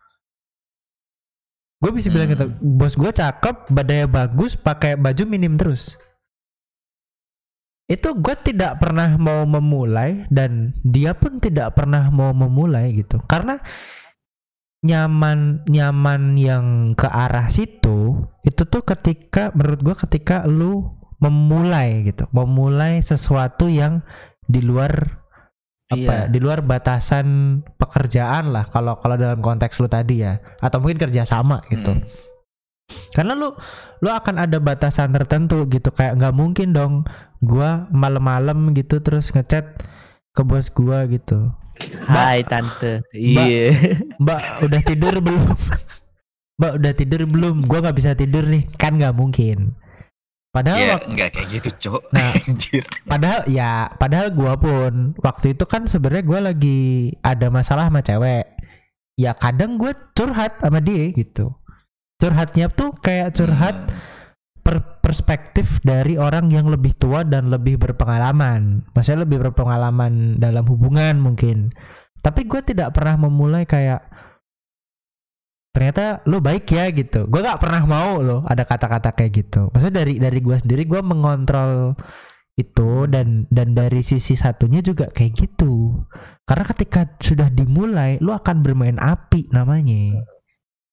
Gue 1.80 1.90
bisa 1.96 2.12
bilang 2.12 2.28
Hmm. 2.28 2.36
gitu, 2.36 2.46
bos 2.60 2.94
gue 2.94 3.08
cakep, 3.08 3.72
badannya 3.72 4.06
bagus, 4.06 4.54
pakai 4.54 5.00
baju 5.00 5.22
minim 5.24 5.56
terus. 5.56 5.96
Itu 7.90 8.14
gue 8.14 8.36
tidak 8.38 8.78
pernah 8.78 9.18
mau 9.18 9.42
memulai 9.48 10.28
dan 10.30 10.76
dia 10.86 11.16
pun 11.16 11.42
tidak 11.42 11.74
pernah 11.74 12.12
mau 12.12 12.30
memulai 12.30 12.94
gitu. 12.94 13.18
Karena 13.26 13.58
nyaman 14.80 15.68
nyaman 15.68 16.40
yang 16.40 16.64
ke 16.96 17.04
arah 17.04 17.52
situ 17.52 18.24
itu 18.40 18.62
tuh 18.64 18.80
ketika 18.80 19.52
menurut 19.52 19.80
gua 19.84 19.96
ketika 19.96 20.48
lu 20.48 20.96
memulai 21.20 22.00
gitu 22.08 22.24
memulai 22.32 23.04
sesuatu 23.04 23.68
yang 23.68 24.00
di 24.48 24.64
luar 24.64 25.19
apa 25.90 25.98
ya, 25.98 26.22
Iya. 26.24 26.30
di 26.30 26.38
luar 26.38 26.62
batasan 26.62 27.26
pekerjaan 27.74 28.54
lah 28.54 28.62
kalau 28.64 28.94
kalau 29.02 29.18
dalam 29.18 29.42
konteks 29.42 29.82
lu 29.82 29.90
tadi 29.90 30.22
ya 30.22 30.38
atau 30.62 30.78
mungkin 30.78 31.02
kerjasama 31.02 31.66
gitu 31.66 31.98
Mm. 31.98 32.06
karena 33.10 33.34
lu 33.34 33.54
lu 33.98 34.10
akan 34.10 34.38
ada 34.38 34.58
batasan 34.58 35.10
tertentu 35.10 35.66
gitu 35.66 35.90
kayak 35.90 36.14
nggak 36.14 36.34
mungkin 36.34 36.70
dong 36.70 36.94
gua 37.42 37.90
malam-malam 37.90 38.70
gitu 38.74 39.02
terus 39.02 39.34
ngechat 39.34 39.82
ke 40.30 40.42
bos 40.42 40.70
gua 40.70 41.06
gitu 41.06 41.50
Hai 42.04 42.44
tante. 42.44 43.00
Iya. 43.16 43.72
Mbak 44.20 44.68
udah 44.68 44.80
tidur 44.84 45.16
belum? 45.16 45.48
Mbak 46.60 46.72
udah 46.76 46.92
tidur 46.92 47.24
belum? 47.24 47.64
Gua 47.64 47.80
nggak 47.80 47.96
bisa 47.96 48.12
tidur 48.12 48.44
nih, 48.44 48.68
kan 48.76 49.00
nggak 49.00 49.16
mungkin. 49.16 49.72
Padahal, 50.50 50.78
ya 50.82 50.88
wak- 50.98 51.06
nggak 51.08 51.28
kayak 51.30 51.48
gitu 51.54 51.68
cok 51.78 52.02
nah, 52.14 52.34
anjir 52.34 52.82
padahal 53.06 53.40
ya, 53.46 53.86
padahal 53.94 54.28
gua 54.34 54.58
pun 54.58 55.14
waktu 55.22 55.54
itu 55.54 55.62
kan 55.64 55.86
sebenarnya 55.86 56.24
gua 56.26 56.40
lagi 56.50 56.80
ada 57.22 57.46
masalah 57.48 57.86
sama 57.86 58.02
cewek. 58.02 58.46
Ya 59.14 59.36
kadang 59.36 59.76
gue 59.76 59.92
curhat 60.10 60.58
sama 60.58 60.80
dia 60.80 61.12
gitu. 61.12 61.52
Curhatnya 62.16 62.66
tuh 62.66 62.96
kayak 62.96 63.36
curhat 63.36 63.76
Hmm. 63.84 63.92
per- 64.64 64.96
perspektif 65.04 65.76
dari 65.80 66.16
orang 66.16 66.48
yang 66.48 66.72
lebih 66.72 66.96
tua 66.96 67.20
dan 67.22 67.52
lebih 67.52 67.76
berpengalaman. 67.76 68.80
Maksudnya 68.90 69.28
lebih 69.28 69.44
berpengalaman 69.44 70.40
dalam 70.40 70.64
hubungan 70.64 71.20
mungkin. 71.20 71.68
Tapi 72.20 72.48
gue 72.48 72.64
tidak 72.64 72.96
pernah 72.96 73.20
memulai 73.20 73.68
kayak 73.68 74.00
ternyata 75.70 76.22
lu 76.26 76.42
baik 76.42 76.66
ya 76.70 76.90
gitu. 76.90 77.26
Gue 77.30 77.40
gak 77.42 77.62
pernah 77.62 77.82
mau 77.86 78.18
loh 78.20 78.40
ada 78.46 78.66
kata-kata 78.66 79.14
kayak 79.14 79.32
gitu. 79.32 79.70
Maksudnya 79.70 80.02
dari 80.04 80.18
dari 80.18 80.38
gue 80.42 80.56
sendiri 80.58 80.82
gue 80.86 81.00
mengontrol 81.02 81.94
itu 82.58 83.08
dan 83.08 83.48
dan 83.48 83.72
dari 83.72 84.04
sisi 84.04 84.36
satunya 84.36 84.84
juga 84.84 85.08
kayak 85.08 85.32
gitu 85.32 85.96
karena 86.44 86.64
ketika 86.68 87.08
sudah 87.16 87.48
dimulai 87.48 88.20
lu 88.20 88.36
akan 88.36 88.60
bermain 88.60 89.00
api 89.00 89.48
namanya 89.48 90.28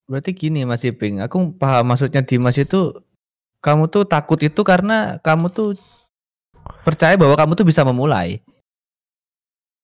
Berarti 0.07 0.31
gini 0.31 0.63
Mas 0.63 0.87
Iping, 0.87 1.19
aku 1.19 1.59
paham 1.59 1.91
maksudnya 1.91 2.23
Dimas 2.23 2.55
itu 2.55 2.95
kamu 3.59 3.91
tuh 3.91 4.07
takut 4.07 4.39
itu 4.39 4.63
karena 4.63 5.19
kamu 5.19 5.51
tuh 5.51 5.75
percaya 6.87 7.19
bahwa 7.19 7.35
kamu 7.35 7.59
tuh 7.59 7.67
bisa 7.67 7.83
memulai. 7.83 8.39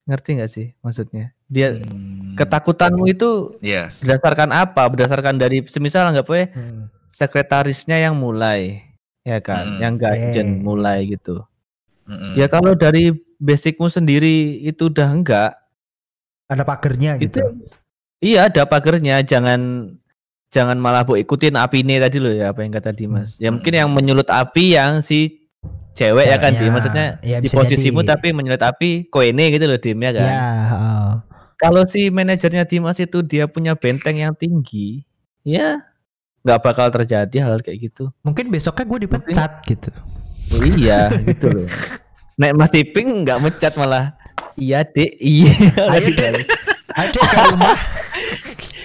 Ngerti 0.08 0.39
nggak 0.39 0.51
sih 0.51 0.67
maksudnya? 0.79 1.36
Dia 1.53 1.77
Hmm, 1.77 2.33
ketakutanmu 2.33 3.05
itu 3.05 3.53
Iya. 3.61 3.93
berdasarkan 4.01 4.49
apa? 4.49 4.89
Berdasarkan 4.89 5.37
dari 5.37 5.61
semisal 5.65 6.09
anggap 6.09 6.25
aja 6.27 6.49
sekretarisnya 7.07 8.01
yang 8.01 8.17
mulai, 8.17 8.81
ya 9.21 9.37
kan? 9.37 9.77
Mm. 9.77 9.79
Yang 9.79 9.93
gajen 10.01 10.47
Yeah. 10.49 10.59
mulai 10.59 10.97
gitu. 11.07 11.45
Mm-mm. 12.03 12.33
Ya 12.33 12.49
kalau 12.49 12.73
dari 12.73 13.13
basicmu 13.37 13.85
sendiri 13.85 14.59
itu 14.59 14.89
udah 14.89 15.07
enggak, 15.07 15.53
ada 16.43 16.63
pagernya 16.63 17.15
itu 17.15 17.29
gitu 17.29 17.39
iya 18.19 18.49
ada 18.49 18.65
pagernya. 18.65 19.21
Jangan 19.21 19.93
jangan 20.49 20.75
malah 20.75 21.01
bu 21.01 21.15
ikutin 21.15 21.53
api 21.53 21.81
ini 21.81 21.97
tadi 21.97 22.17
loh 22.17 22.29
ya 22.29 22.49
apa 22.49 22.61
yang 22.61 22.73
kata 22.73 22.91
Dimas. 22.91 23.37
Ya 23.37 23.49
mungkin 23.49 23.71
yang 23.71 23.87
menyulut 23.87 24.27
api 24.27 24.73
yang 24.73 24.99
si 24.99 25.47
cewek 25.93 26.25
ya 26.25 26.37
kan 26.37 26.51
Ceweknya. 26.51 26.59
Dim. 26.59 26.71
Maksudnya 26.73 27.05
Ya, 27.21 27.37
di 27.39 27.47
posisimu 27.47 28.01
jadi. 28.01 28.09
tapi 28.11 28.27
menyulut 28.31 28.59
api 28.59 29.07
koene 29.07 29.47
gitu 29.49 29.63
loh 29.63 29.77
Dim 29.77 29.97
ya 29.97 30.11
kan. 30.11 30.25
ya. 30.25 30.37
Kalau 31.55 31.83
si 31.83 32.07
manajernya 32.07 32.63
Dimas 32.63 32.97
itu 32.97 33.21
dia 33.21 33.45
punya 33.45 33.73
benteng 33.73 34.17
yang 34.17 34.33
tinggi, 34.33 35.03
ya 35.41 35.79
nggak 36.43 36.59
bakal 36.59 36.91
terjadi 36.91 37.37
hal 37.39 37.63
kayak 37.63 37.87
gitu. 37.87 38.11
mungkin 38.19 38.51
besoknya 38.51 38.83
gue 38.83 38.99
dipecat 39.07 39.63
gitu. 39.63 39.89
Oh, 40.51 40.59
iya 40.59 41.07
gitu 41.23 41.47
loh. 41.49 41.67
Nek 42.39 42.51
Mas 42.53 42.69
Tiping 42.69 43.23
nggak 43.23 43.39
mecat 43.39 43.73
malah. 43.73 44.11
Iya 44.53 44.83
dek 44.83 45.17
iya. 45.17 45.53
Ayo, 45.87 46.09
Dek. 46.09 46.43
ayo 46.93 47.19
ke 47.21 47.37
rumah. 47.49 47.77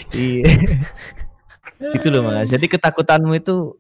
Iya. 0.09 0.57
Gitu 1.93 2.09
loh 2.09 2.25
mas. 2.25 2.49
Jadi 2.49 2.65
ketakutanmu 2.65 3.37
itu 3.37 3.77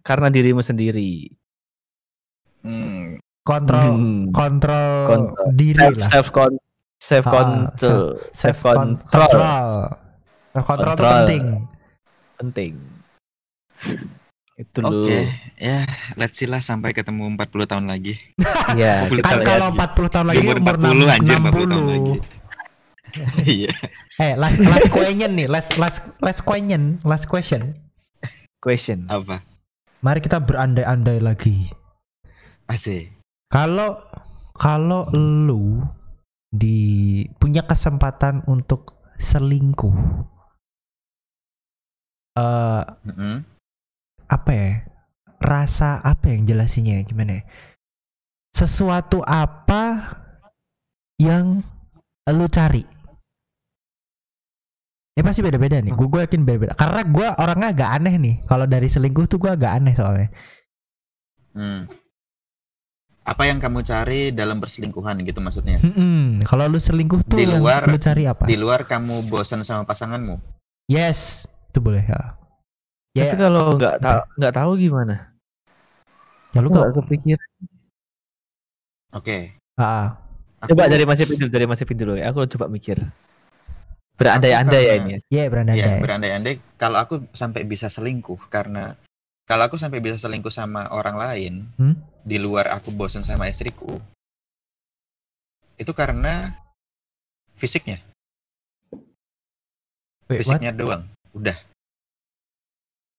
karena 0.00 0.30
dirimu 0.30 0.62
sendiri. 0.62 1.34
Hmm, 2.62 3.18
kontrol 3.42 3.90
Hmm. 3.92 4.22
kontrol, 4.30 5.04
Kontrol. 5.04 5.46
diri 5.52 5.76
self 5.76 5.96
lah. 5.98 6.08
self 6.08 6.28
self 6.96 7.24
Ah, 7.24 7.32
control 7.32 8.02
self 8.30 8.58
kon- 8.58 8.98
control 9.00 9.26
kontrol 9.26 9.74
Self 10.50 10.64
control 10.64 10.86
itu 10.86 10.94
Kontrol. 10.94 11.12
penting 11.16 11.44
penting 12.34 12.72
itu 14.54 14.78
Oke, 14.80 14.94
loh 14.94 15.26
ya 15.56 15.82
let's 16.14 16.38
see 16.38 16.46
lah 16.46 16.58
sampai 16.58 16.94
ketemu 16.94 17.26
40 17.34 17.42
tahun 17.66 17.90
lagi. 17.90 18.14
ya 18.78 19.10
Kulit 19.10 19.26
kan 19.26 19.42
kalau 19.42 19.66
lihat 19.68 19.98
40 19.98 20.14
tahun 20.14 20.26
lagi 20.30 20.38
Umur 20.40 20.56
umur 20.56 20.74
40 20.78 21.10
anjir 21.10 21.36
40 21.36 21.50
tahun 21.66 21.84
60 21.84 21.90
lagi. 21.90 22.16
Iya. 23.46 23.70
eh 24.18 24.34
last 24.34 24.58
last 24.60 24.90
question 24.90 25.34
nih 25.34 25.46
last 25.46 25.74
last 25.74 26.02
last 26.18 26.42
question 26.42 26.98
last 27.02 27.26
question 27.26 27.70
question 28.58 29.06
Apa? 29.06 29.38
mari 30.00 30.18
kita 30.18 30.38
berandai-andai 30.38 31.18
lagi 31.18 31.70
Asik. 32.64 33.14
Kalau 33.46 34.02
kalau 34.52 35.06
lu 35.12 35.78
di 36.54 36.78
punya 37.42 37.66
kesempatan 37.66 38.46
untuk 38.46 39.02
selingkuh 39.18 39.98
eh 42.34 42.82
Mm-mm. 43.10 43.42
apa 44.30 44.50
ya? 44.54 44.72
Rasa 45.42 46.00
apa 46.02 46.30
yang 46.30 46.46
jelasinnya 46.46 47.02
gimana 47.02 47.38
ya? 47.38 47.44
Sesuatu 48.54 49.18
apa 49.26 50.14
yang 51.18 51.62
lu 52.30 52.46
cari? 52.48 52.82
Ya 55.14 55.22
pasti 55.22 55.46
beda-beda 55.46 55.78
nih. 55.78 55.94
Gue 55.94 56.26
yakin 56.26 56.42
beda-beda. 56.42 56.74
Karena 56.74 57.06
gue 57.06 57.28
orangnya 57.38 57.68
agak 57.70 57.90
aneh 58.02 58.14
nih. 58.18 58.36
Kalau 58.50 58.66
dari 58.66 58.90
selingkuh 58.90 59.30
tuh 59.30 59.38
gue 59.38 59.50
agak 59.50 59.78
aneh 59.78 59.94
soalnya. 59.94 60.28
Hmm. 61.54 61.86
Apa 63.24 63.48
yang 63.48 63.56
kamu 63.56 63.80
cari 63.80 64.28
dalam 64.30 64.60
perselingkuhan 64.60 65.24
gitu 65.24 65.40
maksudnya? 65.40 65.80
Mm-mm. 65.80 66.44
Kalau 66.44 66.68
lu 66.68 66.76
selingkuh 66.76 67.24
tuh 67.24 67.40
Di 67.40 67.48
yang 67.48 67.64
luar- 67.64 67.88
lu 67.88 67.96
cari 67.96 68.28
apa? 68.28 68.44
Di 68.44 68.56
luar 68.60 68.84
kamu 68.84 69.24
bosan 69.24 69.64
sama 69.64 69.88
pasanganmu? 69.88 70.36
Yes, 70.86 71.48
itu 71.72 71.80
boleh 71.80 72.04
ya. 72.04 72.36
Ya, 73.16 73.30
tapi 73.30 73.40
kalau 73.40 73.78
nggak 73.78 73.96
tahu 74.02 74.18
nggak 74.36 74.54
tahu 74.54 74.70
gimana 74.74 75.14
ya 76.50 76.58
lu 76.58 76.66
nggak 76.66 76.98
kepikir 76.98 77.38
Oke. 79.14 79.54
Ah, 79.78 80.18
Aku- 80.58 80.74
coba 80.74 80.90
dari 80.90 81.06
masih 81.06 81.22
pintu 81.30 81.46
dari 81.46 81.62
masih 81.62 81.86
pintu 81.86 82.02
dulu 82.10 82.18
ya 82.18 82.34
aku 82.34 82.42
coba 82.58 82.66
mikir 82.66 82.98
berandai-andai 84.14 84.82
ya 84.82 84.94
ini 84.98 85.10
ya. 85.14 85.18
ya 85.30 85.42
berandai 85.46 85.78
Ya, 85.78 85.98
berandai-andai 86.02 86.54
kalau 86.74 86.98
aku 86.98 87.22
sampai 87.30 87.62
bisa 87.62 87.86
selingkuh 87.86 88.50
karena 88.50 88.98
kalau 89.46 89.66
aku 89.70 89.78
sampai 89.78 90.02
bisa 90.02 90.18
selingkuh 90.18 90.50
sama 90.50 90.90
orang 90.90 91.14
lain 91.14 91.54
Hmm? 91.78 91.94
Di 92.24 92.36
luar 92.36 92.72
aku 92.72 92.88
bosan 92.90 93.20
sama 93.20 93.46
istriku 93.46 94.00
itu 95.76 95.92
karena 95.92 96.56
fisiknya 97.54 98.00
Wait, 100.24 100.40
what? 100.40 100.56
fisiknya 100.56 100.72
doang 100.72 101.04
udah 101.32 101.56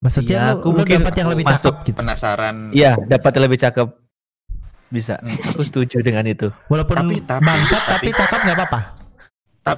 Maksudnya 0.02 0.54
lu, 0.54 0.62
aku 0.62 0.68
lu 0.70 0.78
mungkin 0.82 1.02
dapat 1.02 1.14
yang 1.16 1.30
lebih 1.30 1.46
masuk 1.46 1.74
cakep 1.74 1.86
gitu. 1.86 1.98
penasaran 2.02 2.56
iya 2.72 2.94
dapat 3.00 3.32
yang 3.32 3.46
lebih 3.46 3.60
cakep 3.60 3.88
bisa 4.88 5.18
Hmm. 5.18 5.34
aku 5.50 5.62
setuju 5.64 5.98
dengan 6.00 6.26
itu 6.26 6.48
Walaupun 6.66 6.96
Tapi- 6.96 7.22
tapi- 7.22 7.42
bangsat 7.42 7.82
tapi, 7.84 8.10
tapi- 8.10 8.14
cakep 8.16 8.40
nggak 8.42 8.58
apa-apa. 8.60 8.82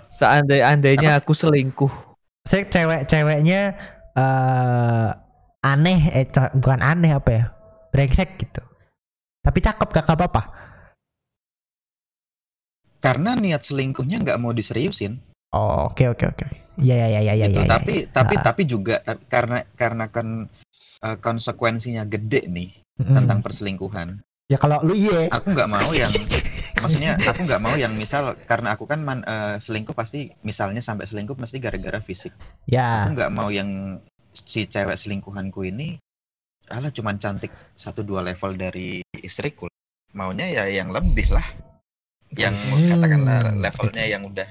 seandai-andainya 0.10 1.16
aku 1.16 1.32
selingkuh 1.32 1.88
Saya 2.44 2.64
cewek-ceweknya 2.66 3.62
eh 4.14 5.10
aneh 5.62 6.00
eh 6.12 6.24
bukan 6.54 6.80
aneh 6.80 7.12
apa 7.12 7.30
ya? 7.30 7.46
Brengsek 7.90 8.36
gitu. 8.38 8.64
Tapi 9.48 9.60
cakep 9.64 9.88
gak 9.90 10.06
apa-apa. 10.06 10.42
karena 12.98 13.38
niat 13.38 13.62
selingkuhnya 13.62 14.20
nggak 14.20 14.38
mau 14.38 14.52
diseriusin 14.52 15.22
Oh, 15.48 15.88
oke 15.88 16.04
oke 16.10 16.26
oke. 16.28 16.46
Iya 16.76 17.08
iya 17.08 17.20
iya 17.22 17.34
iya 17.34 17.46
gitu 17.48 17.64
iya. 17.64 17.70
tapi 17.70 17.94
tapi 18.06 18.36
Ah. 18.36 18.44
tapi 18.44 18.62
juga 18.66 19.00
ta- 19.00 19.22
karena 19.24 19.64
karena 19.74 20.06
kan 20.08 20.50
eh, 21.00 21.18
konsekuensinya 21.18 22.04
gede 22.04 22.50
nih 22.50 22.74
Mm-mm. 23.00 23.16
tentang 23.16 23.40
perselingkuhan 23.40 24.20
Ya 24.48 24.58
kalau 24.58 24.82
lu 24.82 24.92
iya. 24.92 25.30
aku 25.30 25.48
nggak 25.50 25.70
mau 25.70 25.88
yang 25.94 26.12
maksudnya 26.84 27.16
aku 27.22 27.46
nggak 27.46 27.62
mau 27.62 27.76
yang 27.76 27.94
misal 27.94 28.36
karena 28.42 28.74
aku 28.74 28.84
kan 28.84 29.00
man- 29.00 29.24
eh, 29.24 29.56
selingkuh 29.58 29.94
pasti 29.94 30.34
misalnya 30.42 30.82
sampai 30.82 31.06
selingkuh 31.06 31.38
mesti 31.38 31.58
gara-gara 31.58 32.02
fisik 32.02 32.34
Ya. 32.66 33.06
aku 33.06 33.16
nggak 33.16 33.32
mau 33.32 33.48
yang 33.48 34.02
si 34.34 34.66
cewek 34.66 34.98
selingkuhanku 34.98 35.64
ini 35.64 35.96
alah 36.68 36.92
cuman 36.92 37.16
cantik 37.16 37.48
satu 37.74 38.04
dua 38.04 38.20
level 38.22 38.54
dari 38.54 39.00
istriku 39.18 39.68
maunya 40.12 40.48
ya 40.48 40.64
yang 40.68 40.92
lebih 40.92 41.28
lah 41.30 41.46
yang 42.36 42.52
Hmm. 42.52 42.92
katakanlah 42.92 43.40
levelnya 43.56 44.04
yang 44.04 44.24
udah 44.24 44.48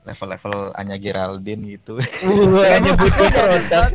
level-level 0.00 0.72
Anya 0.74 0.96
Geraldine 0.96 1.62
gitu 1.70 1.96
Wah, 2.48 2.76
nyebut 2.76 3.12
produk. 3.12 3.88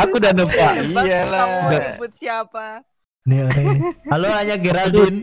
Aku 0.00 0.16
udah 0.16 0.32
nebak. 0.32 0.72
Iyalah. 0.88 1.40
Kamu 1.44 1.56
mau 1.60 1.80
sebut 1.84 2.12
siapa? 2.16 2.80
Nih 3.28 3.44
orang 3.44 3.64
ini. 3.68 3.80
Halo 4.08 4.28
Anya 4.32 4.56
Geraldine. 4.56 5.18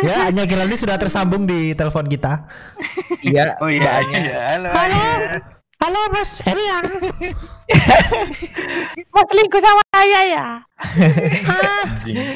ya 0.00 0.24
Anya 0.24 0.48
Geraldine 0.48 0.80
sudah 0.80 0.96
tersambung 0.96 1.44
di 1.44 1.76
telepon 1.76 2.08
kita. 2.08 2.48
Iya, 3.20 3.60
oh 3.60 3.68
iya 3.68 4.00
mbaknya. 4.00 4.18
iya 4.18 4.38
halo 4.56 4.68
Halo. 4.72 5.00
Halo 5.80 6.00
Mas 6.12 6.44
Eriang. 6.44 6.84
Mau 9.10 9.24
selingkuh 9.32 9.60
sama 9.60 9.82
saya 9.90 10.20
ya? 10.28 10.46
Anjing. 11.88 12.16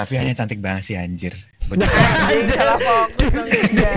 tapi 0.00 0.16
hanya 0.16 0.32
cantik 0.32 0.64
banget 0.64 0.82
sih 0.86 0.96
anjir 0.96 1.36
dong 1.68 3.10
juga. 3.14 3.92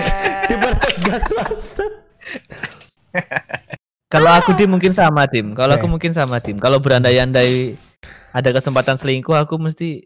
Dipertegas 0.46 1.26
langsung. 1.32 1.94
Kalau 4.12 4.30
aku 4.30 4.52
dim 4.54 4.70
mungkin 4.70 4.92
sama 4.92 5.26
tim. 5.26 5.56
Kalau 5.56 5.74
aku 5.74 5.88
Oke. 5.88 5.94
mungkin 5.98 6.12
sama 6.14 6.38
tim. 6.38 6.60
Kalau 6.60 6.78
berandai-andai 6.78 7.80
ada 8.30 8.50
kesempatan 8.52 8.94
selingkuh, 8.94 9.34
aku 9.34 9.58
mesti 9.58 10.06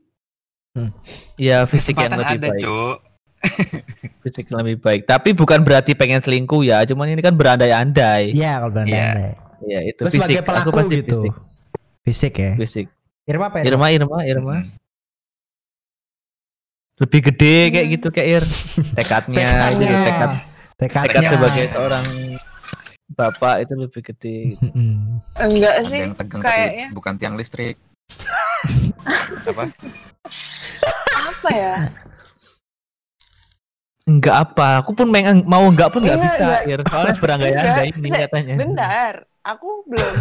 Hmm. 0.78 0.94
ya 1.42 1.66
fisik 1.66 1.98
yang 1.98 2.14
Kesempatan 2.14 2.38
lebih 2.38 2.38
ada 2.38 2.50
baik. 2.54 2.62
cuk 2.62 2.98
Fisik 4.26 4.50
lebih 4.50 4.78
baik. 4.78 5.06
Tapi 5.06 5.32
bukan 5.32 5.62
berarti 5.62 5.94
pengen 5.94 6.20
selingkuh 6.20 6.62
ya. 6.62 6.84
Cuman 6.84 7.10
ini 7.10 7.22
kan 7.22 7.34
berandai-andai. 7.34 8.34
Iya 8.34 8.62
kalau 8.62 8.72
berandai 8.74 8.98
Iya. 8.98 9.10
Iya 9.58 9.80
itu 9.90 10.02
Lu 10.06 10.10
sebagai 10.10 10.38
fisik. 10.38 10.42
Aku 10.42 10.48
pelaku 10.48 10.70
pasti 10.72 10.96
gitu. 10.96 11.18
fisik. 11.18 11.34
Fisik 12.04 12.34
ya. 12.36 12.52
Fisik. 12.56 12.88
Irma 13.28 13.46
apa 13.50 13.58
ya? 13.60 13.64
Irma, 13.68 13.88
Irma, 13.90 14.18
Irma. 14.24 14.56
Hmm. 14.62 14.72
Lebih 16.98 17.20
gede 17.30 17.56
kayak 17.70 17.88
gitu 17.94 18.08
kayak 18.10 18.28
Ir. 18.32 18.44
Tekadnya, 18.96 19.48
gitu, 19.76 19.86
Tekadnya. 19.86 20.00
tekad, 20.02 20.30
Tekadnya. 20.78 21.10
tekad 21.14 21.24
sebagai 21.30 21.66
seorang 21.70 22.06
bapak 23.10 23.56
itu 23.64 23.74
lebih 23.76 24.02
gede. 24.04 24.38
Gitu. 24.56 24.66
Mm-mm. 24.66 25.22
Enggak 25.38 25.74
ada 25.78 25.90
sih. 25.90 26.00
yang 26.02 26.14
tegang 26.14 26.42
kayaknya. 26.42 26.86
tapi 26.88 26.96
bukan 26.96 27.14
tiang 27.18 27.36
listrik 27.36 27.78
Apa? 29.50 29.64
Apa 31.28 31.50
ya? 31.52 31.76
Enggak 34.08 34.36
apa, 34.50 34.80
aku 34.80 34.96
pun 34.96 35.08
meng- 35.12 35.44
mau 35.44 35.68
enggak 35.68 35.92
pun 35.92 36.00
enggak 36.00 36.16
Iya, 36.18 36.26
bisa, 36.26 36.48
iya. 36.64 36.76
Ir. 36.76 36.80
Soalnya 36.88 37.16
berandai-andai 37.24 37.88
Enggak, 37.92 38.00
ini 38.00 38.10
katanya. 38.10 38.56
Bentar, 38.56 39.14
aku 39.44 39.70
belum 39.84 40.16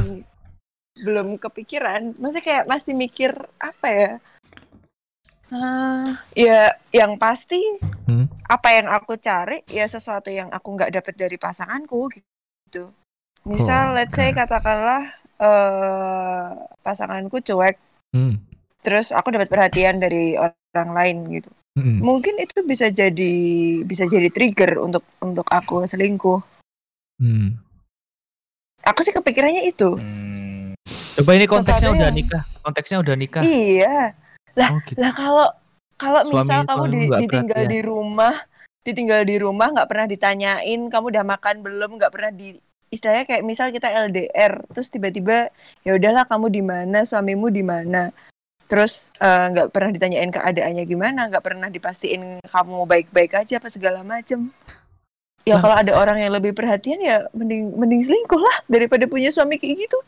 belum 0.97 1.29
kepikiran. 1.39 2.19
Maksudnya 2.19 2.43
kayak 2.45 2.65
masih 2.67 2.93
mikir 2.99 3.31
apa 3.63 3.87
ya? 3.87 4.13
Ah, 5.47 6.19
ya 6.35 6.75
yang 6.91 7.15
pasti 7.15 7.63
Hmm. 8.07 8.27
apa 8.47 8.71
yang 8.71 8.87
aku 8.87 9.19
cari 9.19 9.63
ya 9.67 9.87
sesuatu 9.87 10.31
yang 10.31 10.51
aku 10.51 10.75
nggak 10.75 10.95
dapat 10.95 11.15
dari 11.15 11.39
pasanganku 11.39 12.11
gitu. 12.11 12.91
Oh, 12.91 13.47
Misal, 13.47 13.95
let's 13.95 14.15
say 14.15 14.31
katakanlah 14.31 15.11
eh 15.39 16.47
pasanganku 16.83 17.39
cuek, 17.43 17.79
Hmm. 18.11 18.43
terus 18.83 19.11
aku 19.11 19.31
dapat 19.31 19.47
perhatian 19.47 19.99
dari 19.99 20.35
orang 20.35 20.91
lain 20.91 21.17
gitu. 21.31 21.51
Hmm. 21.77 22.01
Mungkin 22.01 22.41
itu 22.41 22.65
bisa 22.65 22.89
jadi 22.89 23.33
bisa 23.85 24.09
jadi 24.09 24.33
trigger 24.33 24.81
untuk 24.81 25.05
untuk 25.21 25.45
aku 25.45 25.85
selingkuh. 25.85 26.41
Hmm. 27.21 27.61
Aku 28.81 29.05
sih 29.05 29.13
kepikirannya 29.13 29.69
itu. 29.69 29.93
Hmm, 29.95 30.73
Coba 31.15 31.31
ini 31.33 31.45
konteksnya 31.45 31.91
Sesuatu 31.91 31.97
udah 31.97 32.09
yang- 32.09 32.17
nikah. 32.17 32.43
Konteksnya 32.63 32.97
udah 33.05 33.15
nikah. 33.15 33.43
Iya. 33.43 33.99
Oh, 34.57 34.81
gitu. 34.83 34.97
Lah 34.97 35.13
kalau 35.13 35.47
kalau 35.97 36.21
Suami 36.25 36.45
misal 36.45 36.61
kamu 36.65 36.85
di- 36.87 37.11
ditinggal 37.21 37.61
perhatian. 37.61 37.73
di 37.73 37.81
rumah, 37.83 38.35
ditinggal 38.83 39.21
di 39.25 39.37
rumah 39.37 39.69
nggak 39.71 39.89
pernah 39.89 40.07
ditanyain 40.07 40.81
kamu 40.89 41.05
udah 41.13 41.25
makan 41.27 41.57
belum, 41.61 41.91
nggak 42.01 42.13
pernah 42.13 42.31
di 42.31 42.57
istilahnya 42.87 43.25
kayak 43.27 43.43
misal 43.43 43.69
kita 43.69 43.91
LDR, 43.91 44.65
terus 44.71 44.89
tiba-tiba 44.89 45.51
ya 45.83 45.93
udahlah 45.93 46.25
kamu 46.25 46.47
di 46.49 46.63
mana, 46.63 47.03
suamimu 47.03 47.51
di 47.51 47.61
mana. 47.61 48.15
Terus 48.67 49.15
eh, 49.23 49.45
nggak 49.55 49.71
pernah 49.71 49.91
ditanyain 49.95 50.31
keadaannya 50.31 50.85
gimana, 50.85 51.31
nggak 51.31 51.45
pernah 51.45 51.71
dipastiin 51.71 52.43
kamu 52.43 52.83
baik-baik 52.87 53.33
aja 53.39 53.63
apa 53.63 53.71
segala 53.71 54.03
macem. 54.03 54.51
Ya 55.47 55.63
kalau 55.63 55.79
ada 55.79 55.95
orang 55.95 56.19
yang 56.19 56.35
lebih 56.35 56.51
perhatian 56.59 56.99
ya 56.99 57.31
mending 57.31 57.71
mending 57.79 58.03
selingkuh 58.03 58.43
lah 58.43 58.67
daripada 58.67 59.07
punya 59.07 59.31
suami 59.31 59.57
kayak 59.63 59.87
gitu. 59.87 59.99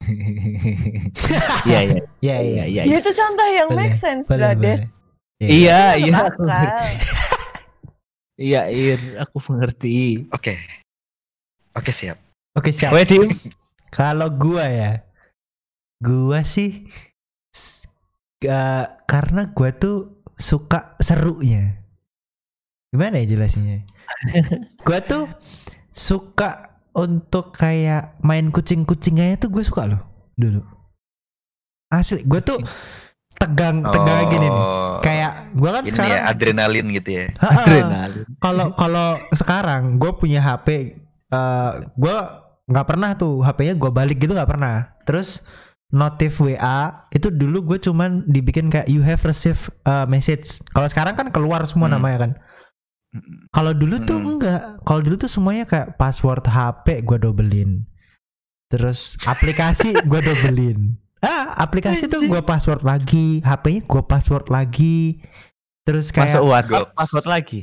Iya, 1.68 1.80
iya. 1.84 2.00
Ya 2.24 2.36
Iya, 2.40 2.40
iya. 2.40 2.64
iya. 2.64 2.82
Ya 2.88 2.96
itu 3.04 3.12
contoh 3.12 3.48
yang 3.52 3.68
Boleh, 3.68 3.92
make 3.92 4.00
sense, 4.00 4.24
Boleh, 4.26 4.56
brother. 4.56 4.78
boleh. 4.80 5.00
Iya, 5.40 5.80
iya. 6.00 6.12
ngerti. 6.16 6.68
Iya, 8.40 8.60
Ir, 8.96 9.00
aku 9.20 9.36
mengerti. 9.52 9.96
Oke. 10.32 10.56
Oke, 11.76 11.92
siap. 11.92 12.16
Oke 12.56 12.72
siap. 12.72 12.90
Kowe 12.90 13.04
Dim, 13.04 13.28
Kalau 13.92 14.32
gua 14.32 14.64
ya, 14.64 14.92
gua 16.00 16.40
sih 16.40 16.88
ga- 18.40 18.98
karena 19.04 19.52
gua 19.52 19.70
tuh 19.70 20.24
suka 20.34 20.96
serunya. 20.98 21.84
Gimana 22.90 23.22
ya 23.22 23.36
jelasinnya? 23.36 23.84
gua 24.86 24.98
tuh 25.00 25.28
suka 25.92 26.80
untuk 26.90 27.54
kayak 27.54 28.18
main 28.20 28.50
kucing-kucingnya 28.50 29.38
itu 29.38 29.46
gue 29.46 29.62
suka 29.62 29.86
loh 29.86 30.02
dulu. 30.34 30.58
Asli, 31.86 32.22
gue 32.22 32.42
tuh 32.42 32.58
tegang 33.38 33.82
tegang 33.82 34.26
gini 34.26 34.46
nih. 34.46 34.50
Oh, 34.50 34.98
Kayak 34.98 35.54
gua 35.54 35.70
kan 35.78 35.82
ini 35.86 35.90
sekarang 35.94 36.10
ya 36.10 36.20
adrenalin 36.26 36.86
gitu 36.90 37.10
ya. 37.14 37.24
Adrenalin. 37.38 38.26
kalau 38.42 38.66
kalau 38.74 39.08
sekarang 39.30 40.02
gue 40.02 40.10
punya 40.18 40.42
HP 40.42 40.98
eh 41.30 41.72
gue 41.94 42.16
nggak 42.66 42.86
pernah 42.86 43.10
tuh 43.14 43.42
HP-nya 43.42 43.74
gue 43.78 43.90
balik 43.90 44.18
gitu 44.18 44.34
nggak 44.34 44.50
pernah 44.50 44.98
terus 45.06 45.46
notif 45.90 46.38
WA 46.38 47.06
itu 47.10 47.28
dulu 47.28 47.66
gue 47.66 47.78
cuman 47.82 48.22
dibikin 48.24 48.70
kayak 48.70 48.86
you 48.86 49.02
have 49.02 49.18
received 49.22 49.66
uh, 49.82 50.06
message. 50.06 50.62
Kalau 50.70 50.86
sekarang 50.86 51.18
kan 51.18 51.28
keluar 51.34 51.66
semua 51.66 51.90
Hmm. 51.90 51.98
namanya 51.98 52.18
kan. 52.24 52.32
Kalau 53.50 53.74
dulu 53.74 53.98
tuh 54.00 54.22
Hmm. 54.22 54.38
enggak. 54.38 54.86
Kalau 54.86 55.00
dulu 55.02 55.18
tuh 55.18 55.26
semuanya 55.26 55.66
kayak 55.66 55.98
password 55.98 56.46
HP 56.46 57.02
gue 57.02 57.18
dobelin. 57.18 57.82
Terus 58.70 59.18
aplikasi 59.26 59.98
gue 60.10 60.20
dobelin. 60.22 60.94
Ah 61.18 61.58
aplikasi 61.58 62.06
tuh 62.06 62.22
gue 62.22 62.40
password 62.40 62.86
lagi. 62.86 63.42
HP-nya 63.42 63.82
gue 63.82 64.02
password 64.06 64.46
lagi. 64.46 65.18
Terus 65.82 66.14
kayak 66.14 66.38
Masuk 66.38 66.42
WhatsApp, 66.46 66.86
password 66.94 67.26
lagi. 67.26 67.60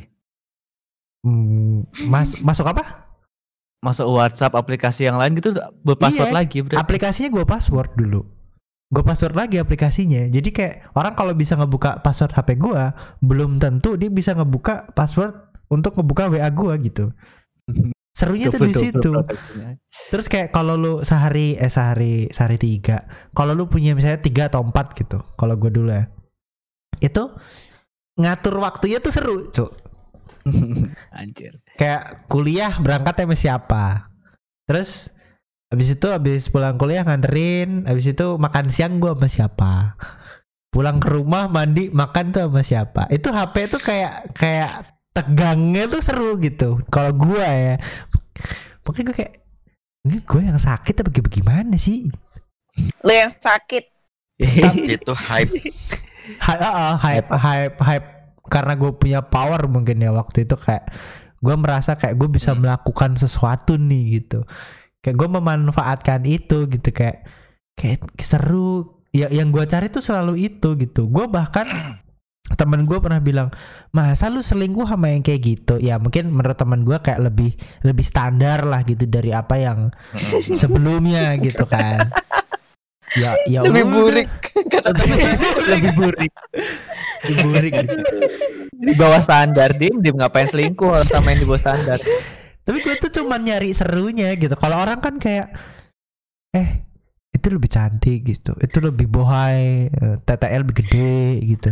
Hmm, 1.24 1.88
mas 2.12 2.36
masuk 2.44 2.68
apa? 2.68 3.07
Masuk 3.86 4.10
WhatsApp 4.10 4.58
aplikasi 4.58 5.06
yang 5.06 5.22
lain 5.22 5.38
gitu 5.38 5.54
berpassword 5.86 6.34
Iya. 6.34 6.38
lagi 6.38 6.58
berarti. 6.66 6.82
Aplikasinya 6.82 7.30
gue 7.30 7.46
password 7.46 7.94
dulu. 7.94 8.22
Gue 8.88 9.04
password 9.04 9.36
lagi 9.36 9.60
aplikasinya. 9.62 10.32
Jadi 10.32 10.50
kayak 10.50 10.96
orang 10.98 11.14
kalau 11.14 11.36
bisa 11.38 11.54
ngebuka 11.60 12.02
password 12.02 12.34
HP 12.34 12.58
gue, 12.58 12.84
belum 13.22 13.62
tentu 13.62 13.94
dia 14.00 14.10
bisa 14.10 14.34
ngebuka 14.34 14.90
password 14.96 15.36
untuk 15.70 15.94
ngebuka 16.00 16.32
WA 16.32 16.50
gue 16.50 16.74
gitu. 16.90 17.06
Serunya 18.18 18.50
tuh 18.50 18.66
di 18.66 18.74
situ. 18.74 19.12
Terus 20.10 20.26
kayak 20.26 20.50
kalau 20.50 20.74
lu 20.74 20.94
sehari 21.06 21.54
eh 21.54 21.70
sehari 21.70 22.26
sehari 22.34 22.58
tiga, 22.58 23.06
kalau 23.36 23.54
lu 23.54 23.70
punya 23.70 23.94
misalnya 23.94 24.18
tiga 24.18 24.50
atau 24.50 24.66
empat 24.66 24.98
gitu, 24.98 25.22
kalau 25.38 25.54
gue 25.54 25.70
dulu 25.70 25.94
ya, 25.94 26.10
itu 26.98 27.30
ngatur 28.18 28.58
waktunya 28.58 28.98
tuh 28.98 29.14
seru, 29.14 29.54
cuk. 29.54 29.70
Anjir. 31.20 31.60
kayak 31.76 32.28
kuliah 32.32 32.76
berangkat 32.80 33.24
sama 33.24 33.36
siapa 33.36 33.84
terus 34.68 35.12
habis 35.68 35.94
itu 35.96 36.08
habis 36.08 36.48
pulang 36.48 36.80
kuliah 36.80 37.04
nganterin 37.04 37.84
habis 37.88 38.08
itu 38.08 38.40
makan 38.40 38.72
siang 38.72 39.00
gua 39.04 39.16
sama 39.16 39.28
siapa 39.28 39.72
pulang 40.72 41.00
ke 41.00 41.10
rumah 41.12 41.48
mandi 41.48 41.92
makan 41.92 42.32
tuh 42.32 42.48
sama 42.48 42.62
siapa 42.64 43.02
itu 43.12 43.28
HP 43.32 43.56
tuh 43.72 43.82
kayak 43.82 44.14
kayak 44.36 44.72
tegangnya 45.16 45.90
tuh 45.90 46.02
seru 46.04 46.38
gitu 46.40 46.80
kalau 46.92 47.12
gua 47.16 47.48
ya 47.48 47.76
makanya 48.86 49.06
gue 49.12 49.16
kayak 49.20 49.34
ini 50.08 50.24
gue 50.24 50.42
yang 50.46 50.56
sakit 50.56 51.04
apa 51.04 51.10
gimana 51.12 51.76
sih 51.76 52.08
Lo 53.04 53.14
yang 53.14 53.34
sakit. 53.34 53.84
Itu 54.96 55.14
hype. 55.18 55.54
hype, 56.38 56.62
ah, 56.62 56.94
ah, 56.94 56.96
hype, 57.00 57.30
hype, 57.32 57.78
hype, 57.82 58.08
karena 58.48 58.74
gue 58.74 58.92
punya 58.92 59.22
power 59.22 59.68
mungkin 59.68 60.00
ya 60.00 60.12
waktu 60.12 60.44
itu 60.44 60.56
kayak 60.56 60.90
gue 61.38 61.56
merasa 61.56 61.94
kayak 61.94 62.18
gue 62.18 62.30
bisa 62.32 62.52
Hmm. 62.52 62.66
melakukan 62.66 63.14
sesuatu 63.16 63.78
nih 63.78 64.24
gitu. 64.24 64.42
Kayak 65.00 65.16
gue 65.22 65.30
memanfaatkan 65.38 66.26
itu 66.26 66.66
gitu 66.68 66.90
kayak 66.90 67.24
kayak 67.78 68.02
seru. 68.20 68.98
Ya 69.14 69.30
yang 69.30 69.54
gue 69.54 69.64
cari 69.64 69.88
tuh 69.88 70.02
selalu 70.02 70.50
itu 70.50 70.74
gitu. 70.76 71.06
Gue 71.08 71.30
bahkan 71.30 71.70
temen 72.60 72.88
gue 72.88 72.96
pernah 72.98 73.20
bilang 73.20 73.52
masa 73.92 74.32
lu 74.32 74.40
selingkuh 74.40 74.88
sama 74.88 75.12
yang 75.12 75.20
kayak 75.20 75.42
gitu 75.44 75.76
ya 75.84 76.00
mungkin 76.00 76.32
menurut 76.32 76.56
temen 76.56 76.88
gue 76.88 76.96
kayak 76.96 77.20
lebih 77.20 77.52
lebih 77.84 78.06
standar 78.08 78.64
lah 78.64 78.88
gitu 78.88 79.04
dari 79.04 79.36
apa 79.36 79.60
yang 79.60 79.92
sebelumnya 80.56 81.36
gitu 81.44 81.68
kan 81.68 82.08
ya 83.18 83.32
ya 83.54 83.60
Lebih 83.66 83.84
burik. 83.90 84.30
Kata 84.74 84.94
temen. 84.94 85.18
lebih 85.70 85.92
burik. 85.98 86.32
Lebih 87.26 87.46
burik. 87.50 87.74
Di 88.78 88.94
bawah 88.94 89.22
standar 89.22 89.74
dim, 89.76 90.00
dim 90.00 90.16
ngapain 90.18 90.46
selingkuh 90.46 90.94
harus 90.94 91.10
sama 91.10 91.34
yang 91.34 91.42
di 91.42 91.48
bawah 91.50 91.62
standar. 91.62 91.98
Tapi 92.68 92.78
gue 92.84 92.96
tuh 93.00 93.12
cuman 93.22 93.42
nyari 93.42 93.72
serunya 93.72 94.36
gitu. 94.36 94.54
Kalau 94.60 94.78
orang 94.78 95.00
kan 95.00 95.18
kayak 95.18 95.50
eh 96.52 96.88
itu 97.32 97.48
lebih 97.54 97.70
cantik 97.70 98.20
gitu. 98.28 98.52
Itu 98.60 98.82
lebih 98.82 99.08
bohai, 99.08 99.88
eh, 99.88 100.16
TTL 100.26 100.66
lebih 100.66 100.76
gede 100.84 101.22
gitu. 101.48 101.70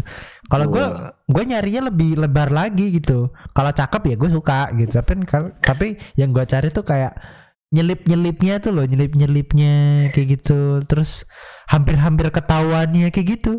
Kalau 0.48 0.70
gue 0.70 0.86
gue 1.26 1.44
nyarinya 1.46 1.90
lebih 1.92 2.22
lebar 2.22 2.54
lagi 2.54 2.96
gitu. 2.96 3.34
Kalau 3.52 3.72
cakep 3.74 4.02
ya 4.14 4.16
gue 4.16 4.30
suka 4.30 4.72
gitu. 4.78 4.92
Tapi 4.96 5.12
tapi 5.60 5.88
yang 6.16 6.32
gue 6.32 6.46
cari 6.46 6.70
tuh 6.70 6.86
kayak 6.86 7.14
nyelip 7.76 8.08
nyelipnya 8.08 8.64
tuh 8.64 8.72
loh 8.72 8.88
nyelip 8.88 9.12
nyelipnya 9.12 10.08
kayak 10.16 10.40
gitu. 10.40 10.80
Terus 10.88 11.28
hampir 11.68 12.00
hampir 12.00 12.32
ketahuannya 12.32 13.12
kayak 13.12 13.28
gitu. 13.40 13.54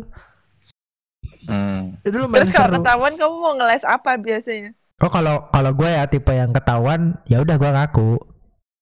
Hmm. 1.47 1.95
itu 2.03 2.19
lumayan 2.19 2.43
Terus 2.43 2.59
kalau 2.59 2.83
ketahuan 2.83 3.13
kamu 3.15 3.35
mau 3.39 3.53
ngeles 3.55 3.85
apa 3.87 4.19
biasanya? 4.19 4.75
Oh 4.99 5.07
kalau 5.07 5.47
kalau 5.53 5.71
gue 5.71 5.87
ya 5.87 6.03
tipe 6.09 6.33
yang 6.33 6.51
ketahuan 6.51 7.21
ya 7.29 7.39
udah 7.39 7.55
gue 7.55 7.69
ngaku. 7.69 8.17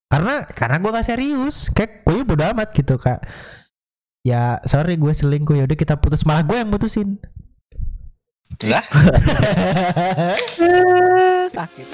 Karena 0.08 0.48
karena 0.48 0.80
gue 0.80 0.96
gak 0.96 1.06
serius. 1.06 1.70
Kayak 1.76 2.08
gue 2.08 2.24
bodo 2.24 2.44
amat 2.56 2.72
gitu 2.72 2.96
kak. 2.96 3.20
Ya 4.26 4.64
sorry 4.66 4.96
gue 4.96 5.14
selingkuh. 5.14 5.60
Ya 5.60 5.68
udah 5.68 5.78
kita 5.78 6.00
putus. 6.00 6.26
Malah 6.26 6.48
gue 6.48 6.58
yang 6.58 6.72
putusin 6.72 7.20
Lah, 8.64 8.86
Sakit. 11.56 11.88